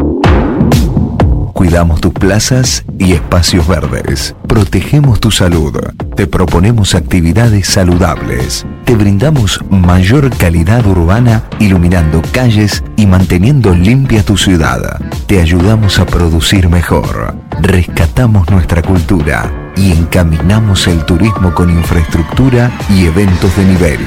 Cuidamos 1.58 2.00
tus 2.00 2.12
plazas 2.12 2.84
y 3.00 3.14
espacios 3.14 3.66
verdes. 3.66 4.36
Protegemos 4.58 5.20
tu 5.20 5.30
salud. 5.30 5.72
Te 6.16 6.26
proponemos 6.26 6.96
actividades 6.96 7.68
saludables. 7.68 8.66
Te 8.84 8.96
brindamos 8.96 9.60
mayor 9.70 10.36
calidad 10.36 10.84
urbana 10.84 11.44
iluminando 11.60 12.20
calles 12.32 12.82
y 12.96 13.06
manteniendo 13.06 13.72
limpia 13.72 14.24
tu 14.24 14.36
ciudad. 14.36 15.00
Te 15.28 15.40
ayudamos 15.40 16.00
a 16.00 16.06
producir 16.06 16.68
mejor. 16.68 17.36
Rescatamos 17.62 18.50
nuestra 18.50 18.82
cultura 18.82 19.48
y 19.76 19.92
encaminamos 19.92 20.88
el 20.88 21.04
turismo 21.06 21.54
con 21.54 21.70
infraestructura 21.70 22.72
y 22.90 23.06
eventos 23.06 23.56
de 23.56 23.64
nivel. 23.64 24.00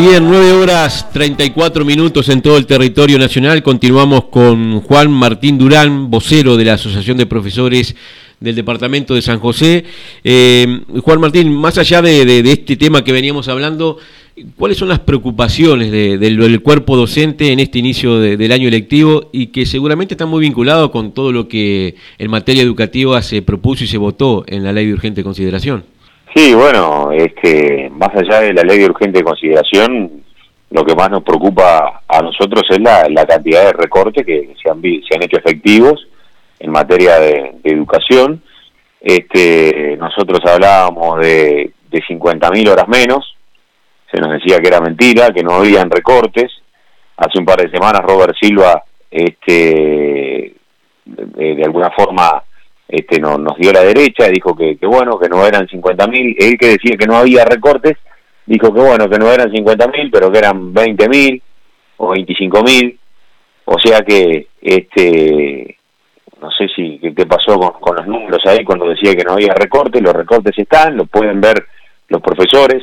Bien, 0.00 0.24
9 0.26 0.52
horas 0.52 1.12
34 1.12 1.84
minutos 1.84 2.30
en 2.30 2.40
todo 2.40 2.56
el 2.56 2.64
territorio 2.64 3.18
nacional. 3.18 3.62
Continuamos 3.62 4.24
con 4.30 4.80
Juan 4.80 5.10
Martín 5.10 5.58
Durán, 5.58 6.10
vocero 6.10 6.56
de 6.56 6.64
la 6.64 6.72
Asociación 6.72 7.18
de 7.18 7.26
Profesores 7.26 7.94
del 8.40 8.54
Departamento 8.54 9.14
de 9.14 9.20
San 9.20 9.38
José. 9.40 9.84
Eh, 10.24 10.80
Juan 11.02 11.20
Martín, 11.20 11.52
más 11.54 11.76
allá 11.76 12.00
de, 12.00 12.40
este 12.50 12.76
tema 12.76 13.04
que 13.04 13.12
veníamos 13.12 13.48
hablando, 13.48 13.98
¿cuáles 14.56 14.78
son 14.78 14.88
las 14.88 15.00
preocupaciones 15.00 15.90
de- 15.90 16.16
del, 16.16 16.62
cuerpo 16.62 16.96
docente 16.96 17.52
en 17.52 17.60
este 17.60 17.78
inicio 17.78 18.18
de- 18.20 18.38
del 18.38 18.52
año 18.52 18.68
electivo 18.68 19.28
y 19.34 19.48
que 19.48 19.66
seguramente 19.66 20.14
están 20.14 20.30
muy 20.30 20.40
vinculados 20.40 20.90
con 20.90 21.12
todo 21.12 21.30
lo 21.30 21.46
que 21.46 21.94
en 22.16 22.30
materia 22.30 22.62
educativa 22.62 23.20
se 23.20 23.42
propuso 23.42 23.84
y 23.84 23.86
se 23.86 23.98
votó 23.98 24.44
en 24.46 24.64
la 24.64 24.72
ley 24.72 24.86
de 24.86 24.94
urgente 24.94 25.22
consideración? 25.22 25.84
Sí, 26.34 26.54
bueno, 26.54 27.10
este, 27.12 27.90
más 27.90 28.10
allá 28.14 28.40
de 28.40 28.52
la 28.52 28.62
ley 28.62 28.78
de 28.78 28.86
urgente 28.86 29.22
consideración, 29.22 30.22
lo 30.70 30.84
que 30.84 30.94
más 30.94 31.10
nos 31.10 31.24
preocupa 31.24 32.02
a 32.06 32.22
nosotros 32.22 32.62
es 32.70 32.80
la, 32.80 33.08
la 33.08 33.26
cantidad 33.26 33.64
de 33.64 33.72
recortes 33.72 34.24
que 34.24 34.54
se 34.62 34.70
han, 34.70 34.80
se 34.80 35.16
han 35.16 35.22
hecho 35.24 35.38
efectivos 35.38 36.06
en 36.60 36.70
materia 36.70 37.18
de, 37.18 37.56
de 37.62 37.72
educación. 37.72 38.42
Este, 39.00 39.96
nosotros 39.96 40.40
hablábamos 40.44 41.20
de, 41.20 41.72
de 41.90 41.98
50.000 42.02 42.68
horas 42.70 42.86
menos, 42.86 43.36
se 44.12 44.20
nos 44.20 44.32
decía 44.32 44.58
que 44.58 44.68
era 44.68 44.80
mentira, 44.80 45.30
que 45.30 45.42
no 45.42 45.54
habían 45.54 45.90
recortes. 45.90 46.52
Hace 47.16 47.38
un 47.38 47.44
par 47.44 47.60
de 47.60 47.70
semanas 47.70 48.02
Robert 48.02 48.34
Silva, 48.40 48.82
este, 49.10 50.54
de, 51.04 51.54
de 51.54 51.64
alguna 51.64 51.90
forma, 51.90 52.42
este, 52.90 53.20
no, 53.20 53.38
nos 53.38 53.56
dio 53.56 53.72
la 53.72 53.82
derecha, 53.82 54.26
dijo 54.28 54.56
que, 54.56 54.76
que 54.76 54.86
bueno, 54.86 55.16
que 55.18 55.28
no 55.28 55.46
eran 55.46 55.68
50.000, 55.68 56.36
él 56.38 56.58
que 56.58 56.66
decía 56.66 56.96
que 56.98 57.06
no 57.06 57.16
había 57.16 57.44
recortes, 57.44 57.96
dijo 58.46 58.74
que 58.74 58.80
bueno, 58.80 59.08
que 59.08 59.18
no 59.18 59.30
eran 59.30 59.52
50.000, 59.52 60.10
pero 60.10 60.32
que 60.32 60.38
eran 60.38 60.74
20.000 60.74 61.40
o 61.98 62.12
25.000, 62.12 62.98
o 63.66 63.78
sea 63.78 64.00
que, 64.00 64.48
este, 64.60 65.76
no 66.42 66.50
sé 66.50 66.66
si 66.74 66.98
qué, 66.98 67.26
pasó 67.26 67.56
con, 67.60 67.80
con 67.80 67.94
los 67.94 68.06
números 68.08 68.40
ahí 68.46 68.64
cuando 68.64 68.88
decía 68.88 69.14
que 69.14 69.22
no 69.22 69.34
había 69.34 69.54
recortes, 69.54 70.02
los 70.02 70.12
recortes 70.12 70.58
están, 70.58 70.96
lo 70.96 71.06
pueden 71.06 71.40
ver 71.40 71.64
los 72.08 72.20
profesores, 72.20 72.82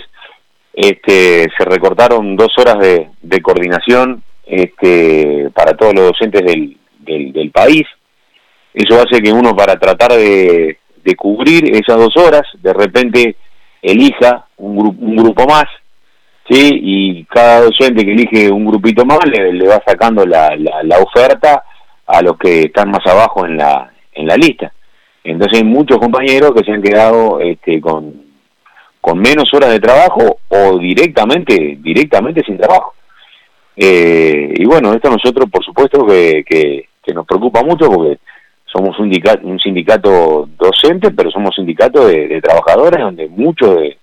este, 0.72 1.48
se 1.58 1.66
recortaron 1.66 2.38
dos 2.38 2.54
horas 2.58 2.80
de, 2.80 3.10
de 3.22 3.42
coordinación 3.42 4.24
este, 4.46 5.50
para 5.54 5.76
todos 5.76 5.94
los 5.94 6.06
docentes 6.12 6.46
del, 6.46 6.78
del 7.34 7.52
país, 7.52 7.84
eso 8.84 9.02
hace 9.02 9.22
que 9.22 9.32
uno 9.32 9.56
para 9.56 9.78
tratar 9.78 10.14
de, 10.14 10.78
de 11.04 11.16
cubrir 11.16 11.76
esas 11.76 11.98
dos 11.98 12.16
horas, 12.18 12.44
de 12.62 12.74
repente 12.74 13.36
elija 13.82 14.46
un, 14.58 14.78
gru- 14.78 14.98
un 15.00 15.16
grupo 15.16 15.46
más, 15.46 15.66
¿sí? 16.50 16.70
Y 16.74 17.24
cada 17.26 17.62
docente 17.62 18.04
que 18.06 18.12
elige 18.12 18.52
un 18.52 18.66
grupito 18.66 19.06
más 19.06 19.20
le, 19.26 19.68
va 19.68 19.82
sacando 19.86 20.26
la, 20.26 20.56
la, 20.58 20.84
la 20.84 21.00
oferta 21.00 21.64
a 22.06 22.22
los 22.22 22.38
que 22.38 22.62
están 22.62 22.92
más 22.92 23.06
abajo 23.06 23.46
en 23.46 23.58
la, 23.58 23.92
en 24.14 24.28
la 24.28 24.36
lista. 24.36 24.72
Entonces 25.24 25.60
hay 25.60 25.66
muchos 25.66 25.98
compañeros 25.98 26.52
que 26.56 26.64
se 26.64 26.72
han 26.72 26.82
quedado 26.82 27.40
este, 27.42 27.82
con, 27.82 28.14
con 29.02 29.20
menos 29.20 29.54
horas 29.54 29.72
de 29.72 29.80
trabajo 29.80 30.40
o 30.48 30.78
directamente, 30.80 31.78
directamente 31.82 32.44
sin 32.46 32.58
trabajo. 32.58 32.94
Eh, 33.76 34.54
y 34.56 34.66
bueno, 34.66 34.94
esto 34.94 35.10
nosotros 35.10 35.50
por 35.52 35.64
supuesto 35.64 36.06
que, 36.06 36.44
que, 36.46 37.14
nos 37.14 37.26
preocupa 37.26 37.64
mucho 37.64 37.90
porque 37.90 38.20
somos 38.68 38.98
un 39.00 39.60
sindicato, 39.60 40.50
docente, 40.58 41.12
pero 41.12 41.32
somos 41.32 41.56
sindicato 41.56 42.08
de, 42.08 42.42
trabajadores 42.42 43.00
donde 43.00 43.28
muchos 43.28 43.76
de, 43.76 43.98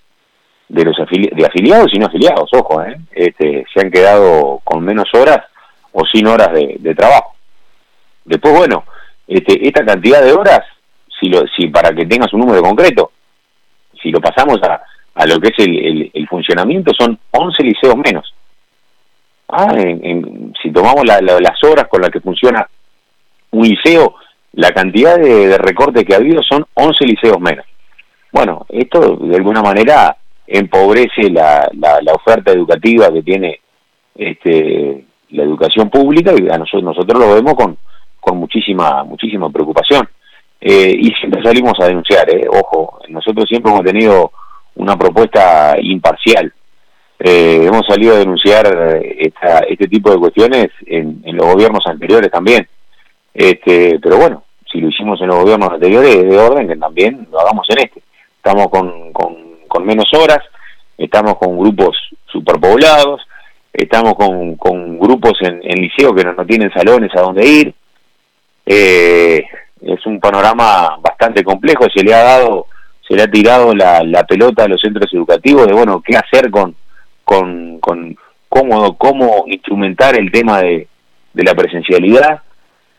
de 0.69 0.83
los 0.83 0.97
de 0.97 1.45
afiliados 1.45 1.93
y 1.93 1.99
no 1.99 2.07
afiliados, 2.07 2.49
ojo, 2.53 2.81
¿eh? 2.83 2.97
este, 3.11 3.65
se 3.71 3.79
han 3.79 3.91
quedado 3.91 4.59
con 4.63 4.83
menos 4.83 5.07
horas 5.13 5.39
o 5.91 6.03
sin 6.05 6.27
horas 6.27 6.49
de, 6.53 6.95
trabajo. 6.95 7.35
Después, 8.25 8.57
bueno, 8.57 8.83
este, 9.27 9.67
esta 9.67 9.85
cantidad 9.85 10.21
de 10.21 10.33
horas, 10.33 10.61
si, 11.19 11.29
lo, 11.29 11.43
si 11.55 11.67
para 11.67 11.93
que 11.95 12.05
tengas 12.05 12.33
un 12.33 12.41
número 12.41 12.61
concreto, 12.61 13.11
si 14.01 14.09
lo 14.09 14.19
pasamos 14.19 14.59
a, 14.63 14.81
a 15.13 15.25
lo 15.25 15.39
que 15.39 15.49
es 15.49 15.59
el, 15.59 16.11
el, 16.13 16.27
funcionamiento, 16.27 16.91
son 16.97 17.17
11 17.31 17.63
liceos 17.63 17.95
menos. 17.97 18.33
Ah, 19.47 19.73
si 20.61 20.71
tomamos 20.71 21.05
las 21.05 21.63
horas 21.63 21.87
con 21.87 22.01
las 22.01 22.09
que 22.09 22.19
funciona 22.19 22.67
un 23.51 23.67
liceo, 23.67 24.15
la 24.55 24.71
cantidad 24.71 25.17
de, 25.17 25.57
recortes 25.57 26.03
que 26.03 26.13
ha 26.13 26.17
habido 26.17 26.41
son 26.41 26.65
11 26.73 27.05
liceos 27.05 27.39
menos. 27.39 27.65
Bueno, 28.31 28.65
esto 28.69 29.17
de 29.17 29.35
alguna 29.35 29.61
manera 29.61 30.15
empobrece 30.47 31.29
la, 31.29 31.69
la, 31.73 32.13
oferta 32.13 32.51
educativa 32.51 33.11
que 33.11 33.21
tiene 33.21 33.59
este, 34.15 35.05
la 35.31 35.43
educación 35.43 35.89
pública 35.89 36.33
y 36.33 36.49
a 36.49 36.57
nosotros, 36.57 36.83
nosotros 36.83 37.19
lo 37.19 37.35
vemos 37.35 37.53
con, 37.55 37.77
con 38.19 38.37
muchísima, 38.37 39.03
muchísima 39.03 39.49
preocupación. 39.49 40.07
Eh, 40.61 40.95
y 40.97 41.11
siempre 41.19 41.43
salimos 41.43 41.73
a 41.79 41.87
denunciar, 41.87 42.29
eh, 42.29 42.47
ojo, 42.49 42.99
nosotros 43.09 43.45
siempre 43.47 43.71
hemos 43.71 43.85
tenido 43.85 44.31
una 44.75 44.97
propuesta 44.97 45.75
imparcial. 45.81 46.51
Eh, 47.19 47.61
hemos 47.65 47.83
salido 47.87 48.15
a 48.15 48.19
denunciar 48.19 48.67
esta, 49.17 49.59
este 49.59 49.87
tipo 49.87 50.11
de 50.11 50.17
cuestiones 50.17 50.67
en, 50.85 51.21
en, 51.23 51.37
los 51.37 51.53
gobiernos 51.53 51.85
anteriores 51.87 52.31
también. 52.31 52.67
Este, 53.33 53.99
pero 54.01 54.17
bueno, 54.17 54.44
si 54.75 54.81
lo 54.81 54.89
hicimos 54.89 55.19
en 55.21 55.27
los 55.27 55.37
gobiernos 55.37 55.69
anteriores, 55.69 56.15
es 56.15 56.29
de 56.29 56.37
orden 56.37 56.67
que 56.67 56.75
también 56.75 57.27
lo 57.31 57.39
hagamos 57.39 57.65
en 57.69 57.77
este. 57.79 58.01
Estamos 58.37 58.67
con, 58.67 59.13
con, 59.13 59.85
menos 59.85 60.05
horas, 60.13 60.39
estamos 60.97 61.37
con 61.37 61.57
grupos 61.57 61.97
superpoblados, 62.27 63.21
estamos 63.73 64.15
con, 64.15 64.55
con 64.55 64.99
grupos 64.99 65.33
en, 65.41 65.61
en 65.63 65.81
liceo 65.81 66.13
que 66.13 66.23
no, 66.23 66.45
tienen 66.45 66.71
salones 66.71 67.11
a 67.15 67.21
donde 67.21 67.45
ir. 67.45 67.73
Eh, 68.65 69.45
es 69.81 70.05
un 70.05 70.19
panorama 70.19 70.97
bastante 71.01 71.43
complejo, 71.43 71.85
se 71.93 72.03
le 72.03 72.13
ha 72.13 72.23
dado, 72.23 72.67
se 73.07 73.15
le 73.15 73.23
ha 73.23 73.27
tirado 73.27 73.73
la, 73.73 74.01
la 74.03 74.23
pelota 74.25 74.63
a 74.63 74.67
los 74.67 74.81
centros 74.81 75.13
educativos 75.13 75.67
de 75.67 75.73
bueno, 75.73 76.01
qué 76.01 76.17
hacer 76.17 76.49
con, 76.49 76.75
con, 77.23 77.79
con 77.79 78.17
cómo, 78.49 78.97
cómo 78.97 79.43
instrumentar 79.47 80.19
el 80.19 80.31
tema 80.31 80.61
de, 80.61 80.87
de 81.33 81.43
la 81.43 81.53
presencialidad. 81.53 82.41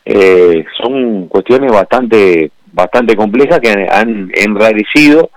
Eh, 0.08 0.64
son 0.80 1.26
cuestiones 1.26 1.72
bastante, 1.72 2.52
bastante 2.72 3.16
complejas 3.16 3.58
que 3.58 3.88
han 3.90 4.30
enrarecido 4.34 5.30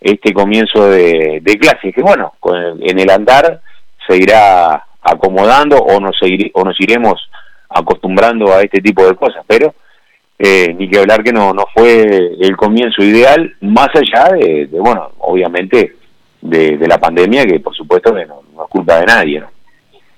este 0.00 0.32
comienzo 0.32 0.90
de, 0.90 1.40
de 1.40 1.58
clases, 1.58 1.94
que 1.94 2.02
bueno, 2.02 2.34
en 2.80 2.98
el 2.98 3.10
andar 3.10 3.60
se 4.06 4.16
irá 4.16 4.84
acomodando 5.02 5.76
o 5.76 6.00
nos, 6.00 6.16
o 6.52 6.64
nos 6.64 6.80
iremos 6.80 7.30
acostumbrando 7.68 8.52
a 8.52 8.62
este 8.62 8.80
tipo 8.80 9.06
de 9.06 9.14
cosas, 9.14 9.44
pero 9.46 9.74
eh, 10.38 10.74
ni 10.76 10.88
que 10.88 10.98
hablar 10.98 11.22
que 11.22 11.32
no, 11.32 11.52
no 11.52 11.64
fue 11.74 12.02
el 12.40 12.56
comienzo 12.56 13.02
ideal, 13.02 13.54
más 13.60 13.88
allá 13.94 14.34
de, 14.34 14.68
bueno, 14.72 15.10
obviamente 15.18 15.94
de, 16.40 16.78
la 16.86 16.98
pandemia, 16.98 17.44
que 17.44 17.60
por 17.60 17.74
supuesto 17.74 18.14
que 18.14 18.24
no, 18.26 18.40
es 18.40 18.70
culpa 18.70 19.00
de 19.00 19.06
nadie, 19.06 19.42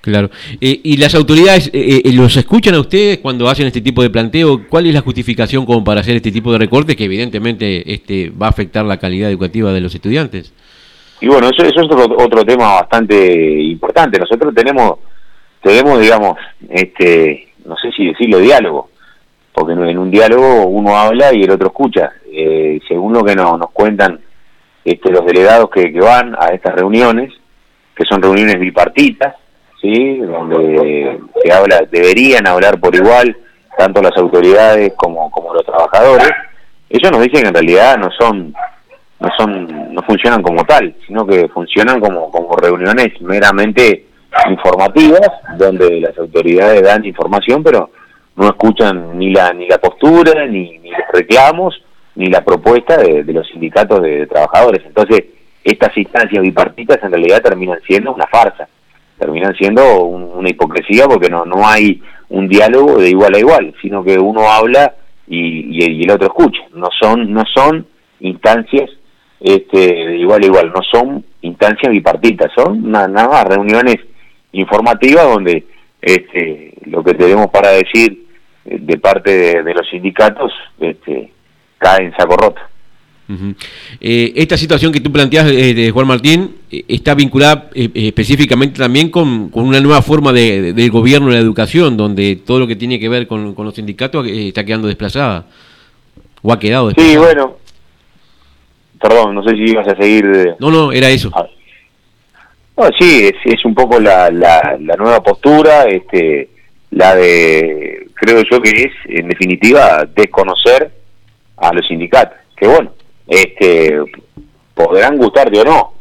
Claro. 0.01 0.31
Eh, 0.61 0.81
¿Y 0.83 0.97
las 0.97 1.15
autoridades 1.15 1.71
eh, 1.75 2.03
los 2.15 2.37
escuchan 2.37 2.75
a 2.75 2.81
ustedes 2.81 3.19
cuando 3.19 3.49
hacen 3.49 3.67
este 3.67 3.83
tipo 3.83 4.03
de 4.03 4.09
planteo? 4.09 4.67
¿Cuál 4.69 4.87
es 4.87 4.95
la 4.95 5.03
justificación 5.03 5.67
como 5.67 5.85
para 5.85 6.01
hacer 6.01 6.17
este 6.17 6.33
tipo 6.33 6.53
de 6.53 6.59
recorte 6.59 6.97
que 6.97 7.05
evidentemente 7.05 7.93
este 7.93 8.31
va 8.31 8.47
a 8.47 8.51
afectar 8.51 8.85
la 8.85 8.99
calidad 8.99 9.31
educativa 9.31 9.73
de 9.73 9.81
los 9.81 9.95
estudiantes? 9.95 10.53
Y 11.21 11.29
bueno, 11.29 11.49
eso, 11.49 11.63
eso 11.63 11.81
es 11.81 11.87
otro, 11.87 12.17
otro 12.19 12.45
tema 12.45 12.75
bastante 12.81 13.61
importante. 13.63 14.19
Nosotros 14.19 14.55
tenemos, 14.55 15.01
tenemos, 15.63 16.01
digamos, 16.01 16.39
este, 16.71 17.49
no 17.67 17.77
sé 17.77 17.93
si 17.93 18.07
decirlo 18.07 18.39
diálogo, 18.39 18.89
porque 19.53 19.75
en 19.75 19.99
un 19.99 20.11
diálogo 20.11 20.65
uno 20.67 20.97
habla 20.97 21.35
y 21.35 21.43
el 21.43 21.51
otro 21.51 21.67
escucha. 21.69 22.13
Eh, 22.33 22.81
según 22.89 23.13
lo 23.13 23.23
que 23.23 23.35
no, 23.35 23.59
nos 23.59 23.71
cuentan 23.71 24.19
este, 24.83 25.13
los 25.13 25.27
delegados 25.27 25.69
que, 25.69 25.93
que 25.93 26.01
van 26.01 26.35
a 26.41 26.49
estas 26.49 26.75
reuniones, 26.75 27.35
que 27.95 28.05
son 28.07 28.23
reuniones 28.23 28.59
bipartitas, 28.59 29.35
sí, 29.81 30.19
donde 30.19 31.21
se 31.43 31.53
habla, 31.53 31.83
deberían 31.90 32.47
hablar 32.47 32.79
por 32.81 32.95
igual 32.95 33.37
tanto 33.77 34.03
las 34.03 34.16
autoridades 34.16 34.93
como, 34.97 35.31
como 35.31 35.55
los 35.55 35.64
trabajadores. 35.64 36.29
Ellos 36.88 37.12
nos 37.12 37.23
dicen 37.23 37.43
que 37.43 37.49
en 37.49 37.55
realidad 37.55 37.97
no 37.97 38.11
son 38.19 38.55
no 39.21 39.29
son 39.38 39.95
no 39.95 40.03
funcionan 40.03 40.43
como 40.43 40.64
tal, 40.64 40.95
sino 41.07 41.27
que 41.27 41.49
funcionan 41.49 42.01
como, 42.01 42.31
como 42.31 42.57
reuniones 42.57 43.21
meramente 43.21 44.07
informativas, 44.49 45.31
donde 45.59 46.01
las 46.01 46.16
autoridades 46.19 46.83
dan 46.83 47.05
información, 47.05 47.62
pero 47.62 47.90
no 48.37 48.47
escuchan 48.47 49.19
ni 49.19 49.33
la 49.33 49.53
ni 49.53 49.69
la 49.69 49.79
postura, 49.79 50.47
ni, 50.47 50.79
ni 50.79 50.90
los 50.90 51.01
reclamos, 51.12 51.83
ni 52.14 52.27
la 52.27 52.43
propuesta 52.43 52.97
de, 52.97 53.25
los 53.33 53.47
sindicatos 53.49 54.03
de, 54.03 54.27
trabajadores. 54.27 54.83
Entonces, 54.85 55.25
estas 55.64 55.97
instancias 55.97 56.43
bipartitas 56.43 57.03
en 57.03 57.12
realidad 57.12 57.43
terminan 57.43 57.81
siendo 57.87 58.12
una 58.12 58.27
farsa, 58.27 58.69
terminan 59.20 59.54
siendo 59.54 60.02
una 60.02 60.48
hipocresía 60.48 61.06
porque 61.06 61.28
no, 61.28 61.44
no 61.44 61.64
hay 61.64 62.02
un 62.30 62.48
diálogo 62.48 62.98
de 62.98 63.11
igual 63.11 63.35
a 63.35 63.38
igual, 63.38 63.74
sino 63.80 64.02
que 64.02 64.18
uno 64.18 64.50
habla 64.50 64.94
y, 65.28 65.78
y 65.78 66.02
el 66.02 66.11
otro 66.11 66.26
escucha. 66.26 66.61
No 66.74 66.88
son, 66.98 67.33
no 67.33 67.44
son 67.54 67.87
instancias 68.20 68.90
este, 69.40 70.16
igual 70.16 70.44
igual, 70.44 70.70
no 70.70 70.83
son 70.83 71.24
instancias 71.40 71.90
bipartitas, 71.90 72.52
son 72.54 72.90
nada, 72.90 73.09
más 73.09 73.44
reuniones 73.44 73.96
informativas 74.52 75.24
donde 75.24 75.64
este, 76.00 76.74
lo 76.85 77.02
que 77.02 77.14
tenemos 77.14 77.46
para 77.46 77.70
decir 77.70 78.26
eh, 78.66 78.76
de 78.78 78.98
parte 78.98 79.62
de, 79.62 79.74
los 79.74 79.88
sindicatos 79.88 80.52
este, 80.78 81.33
cae 81.78 82.04
en 82.04 82.16
saco 82.16 82.37
roto. 82.37 82.61
Eh, 84.01 84.33
esta 84.37 84.57
situación 84.57 84.93
que 84.93 85.01
tú 85.01 85.12
planteas, 85.12 85.51
eh, 85.51 85.75
de 85.75 85.90
Juan 85.90 86.07
Martín, 86.07 86.57
está 86.71 87.14
vinculada 87.14 87.71
específicamente 87.75 88.79
también 88.79 89.11
con, 89.11 89.51
con, 89.51 89.66
una 89.66 89.81
nueva 89.81 90.03
forma 90.03 90.33
de, 90.33 90.73
del 90.73 90.90
gobierno 90.90 91.29
de 91.29 91.35
la 91.35 91.40
educación, 91.40 91.97
donde 91.97 92.37
todo 92.37 92.59
lo 92.59 92.66
que 92.66 92.77
tiene 92.77 92.99
que 92.99 93.09
ver 93.09 93.27
con, 93.27 93.55
con 93.55 93.66
los 93.66 93.75
sindicatos 93.75 94.27
está 94.27 94.64
quedando 94.64 94.88
desplazada, 94.88 95.47
o 96.43 96.53
ha 96.53 96.59
quedado 96.59 96.88
desplazada. 96.88 97.12
Sí, 97.12 97.19
bueno, 97.19 97.57
Perdón, 99.01 99.35
no 99.35 99.43
sé 99.43 99.57
si 99.57 99.62
ibas 99.62 99.88
a 99.88 99.97
seguir. 99.97 100.57
No, 100.59 100.71
no, 100.71 100.93
era 100.93 101.09
eso. 101.09 101.31
Ah. 101.35 102.90
sí, 102.99 103.25
es, 103.25 103.35
es 103.45 103.64
un 103.64 103.75
poco 103.75 103.99
la, 103.99 104.31
la, 104.31 104.79
nueva 104.99 105.23
postura, 105.23 105.85
este, 105.85 106.51
la 106.90 107.14
de, 107.14 108.07
creo 108.12 108.43
yo 108.43 108.61
que 108.61 108.71
es, 108.71 108.93
en 109.07 109.29
definitiva, 109.29 110.07
desconocer 110.14 110.90
a 111.57 111.73
los 111.73 111.87
sindicatos. 111.87 112.37
Que 112.55 112.66
bueno, 112.66 112.93
este, 113.31 113.97
podrán 114.75 115.16
gustarte 115.16 115.61
o 115.61 115.64
no, 115.64 115.93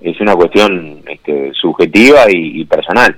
es 0.00 0.18
una 0.20 0.34
cuestión 0.34 1.02
este, 1.06 1.52
subjetiva 1.52 2.24
y, 2.30 2.64
personal, 2.64 3.14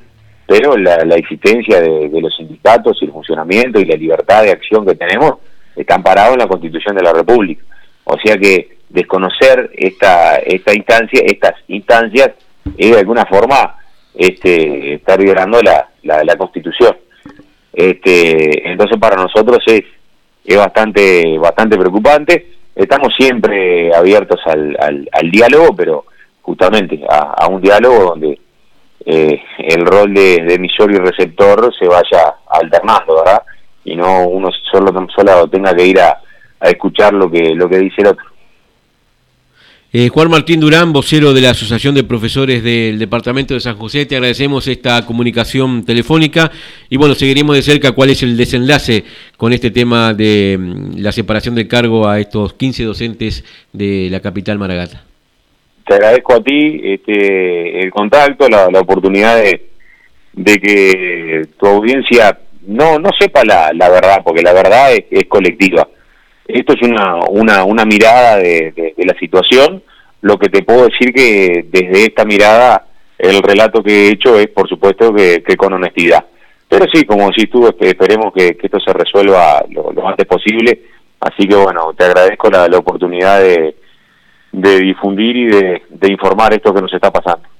pero 0.46 0.76
la, 0.76 1.04
la 1.04 1.14
existencia 1.14 1.80
de, 1.80 2.10
los 2.20 2.36
sindicatos 2.36 2.98
y 3.00 3.06
el 3.06 3.12
funcionamiento 3.12 3.80
y 3.80 3.84
la 3.84 3.96
libertad 3.96 4.42
de 4.42 4.50
acción 4.50 4.84
que 4.84 4.96
tenemos 4.96 5.34
están 5.76 6.02
parados 6.02 6.34
en 6.34 6.40
la 6.40 6.48
Constitución 6.48 6.96
de 6.96 7.02
la 7.02 7.12
República. 7.12 7.64
O 8.04 8.18
sea 8.18 8.36
que 8.36 8.78
desconocer 8.88 9.70
esta, 9.74 10.36
esta 10.36 10.74
instancia, 10.74 11.22
estas 11.24 11.54
instancias 11.68 12.30
es 12.76 12.90
de 12.90 12.98
alguna 12.98 13.24
forma 13.24 13.76
este, 14.14 14.94
estar 14.94 15.18
violando 15.20 15.60
la, 15.62 15.88
la, 16.02 16.36
Constitución. 16.36 16.96
Este, 17.72 18.68
entonces 18.68 18.98
para 18.98 19.16
nosotros 19.16 19.58
es, 19.66 19.84
es 20.44 20.56
bastante, 20.56 21.38
bastante 21.38 21.78
preocupante. 21.78 22.53
Estamos 22.74 23.14
siempre 23.16 23.94
abiertos 23.94 24.40
al, 24.46 24.76
al, 25.12 25.30
diálogo, 25.30 25.76
pero 25.76 26.04
justamente 26.42 27.00
a, 27.08 27.46
un 27.48 27.60
diálogo 27.60 28.10
donde 28.10 28.40
eh, 29.06 29.42
el 29.58 29.86
rol 29.86 30.12
de, 30.12 30.54
emisor 30.54 30.90
y 30.90 30.96
receptor 30.96 31.72
se 31.78 31.86
vaya 31.86 32.34
alternando, 32.48 33.16
¿verdad? 33.16 33.42
Y 33.84 33.94
no 33.94 34.26
uno 34.26 34.50
solo, 34.72 34.92
solo 35.14 35.48
tenga 35.48 35.74
que 35.74 35.86
ir 35.86 36.00
a, 36.00 36.20
a 36.60 36.68
escuchar 36.68 37.12
lo 37.12 37.30
que, 37.30 37.54
lo 37.54 37.68
que 37.68 37.78
dice 37.78 38.02
el 38.02 38.08
otro. 38.08 38.24
Eh, 39.96 40.08
Juan 40.08 40.28
Martín 40.28 40.58
Durán, 40.58 40.92
vocero 40.92 41.32
de 41.32 41.40
la 41.40 41.50
Asociación 41.50 41.94
de 41.94 42.02
Profesores 42.02 42.64
del 42.64 42.98
Departamento 42.98 43.54
de 43.54 43.60
San 43.60 43.76
José, 43.76 44.06
te 44.06 44.16
agradecemos 44.16 44.66
esta 44.66 45.06
comunicación 45.06 45.84
telefónica 45.84 46.50
y 46.90 46.96
bueno, 46.96 47.14
seguiremos 47.14 47.54
de 47.54 47.62
cerca 47.62 47.92
cuál 47.92 48.10
es 48.10 48.24
el 48.24 48.36
desenlace 48.36 49.04
con 49.36 49.52
este 49.52 49.70
tema 49.70 50.12
de 50.12 50.58
mm, 50.58 50.96
la 50.96 51.12
separación 51.12 51.54
del 51.54 51.68
cargo 51.68 52.08
a 52.08 52.18
estos 52.18 52.54
15 52.54 52.82
docentes 52.82 53.44
de 53.72 54.08
la 54.10 54.18
capital 54.18 54.58
Maragata. 54.58 55.04
Te 55.86 55.94
agradezco 55.94 56.34
a 56.34 56.42
ti 56.42 56.80
este, 56.82 57.78
el 57.78 57.92
contacto, 57.92 58.48
la, 58.48 58.66
oportunidad 58.66 59.44
de, 59.44 60.58
que 60.58 61.46
tu 61.56 61.66
audiencia 61.66 62.36
no, 62.66 62.98
no 62.98 63.10
sepa 63.16 63.44
la, 63.44 63.70
verdad, 63.88 64.22
porque 64.24 64.42
la 64.42 64.54
verdad 64.54 64.88
es 64.92 65.28
colectiva 65.28 65.86
esto 66.46 66.74
es 66.74 66.82
una, 66.82 67.16
una, 67.28 67.64
una 67.64 67.84
mirada 67.84 68.36
de, 68.36 68.94
la 68.98 69.14
situación. 69.18 69.82
Lo 70.20 70.38
que 70.38 70.48
te 70.48 70.62
puedo 70.62 70.86
decir 70.86 71.12
que 71.12 71.66
desde 71.70 72.04
esta 72.04 72.24
mirada 72.24 72.86
el 73.18 73.42
relato 73.42 73.82
que 73.82 73.92
he 73.92 74.08
hecho 74.10 74.38
es, 74.38 74.48
por 74.48 74.68
supuesto, 74.68 75.12
que, 75.14 75.42
con 75.56 75.72
honestidad. 75.72 76.24
Pero 76.68 76.86
sí, 76.92 77.04
como 77.04 77.28
decís 77.28 77.50
tú, 77.50 77.66
esperemos 77.78 78.32
que, 78.34 78.56
esto 78.60 78.80
se 78.80 78.92
resuelva 78.92 79.64
lo, 79.70 80.08
antes 80.08 80.26
posible. 80.26 80.82
Así 81.20 81.46
que 81.46 81.54
bueno, 81.54 81.92
te 81.96 82.04
agradezco 82.04 82.50
la, 82.50 82.66
oportunidad 82.76 83.40
de, 83.40 83.76
de 84.52 84.78
difundir 84.80 85.36
y 85.36 85.46
de 85.46 86.10
informar 86.10 86.52
esto 86.52 86.74
que 86.74 86.82
nos 86.82 86.92
está 86.92 87.10
pasando. 87.10 87.53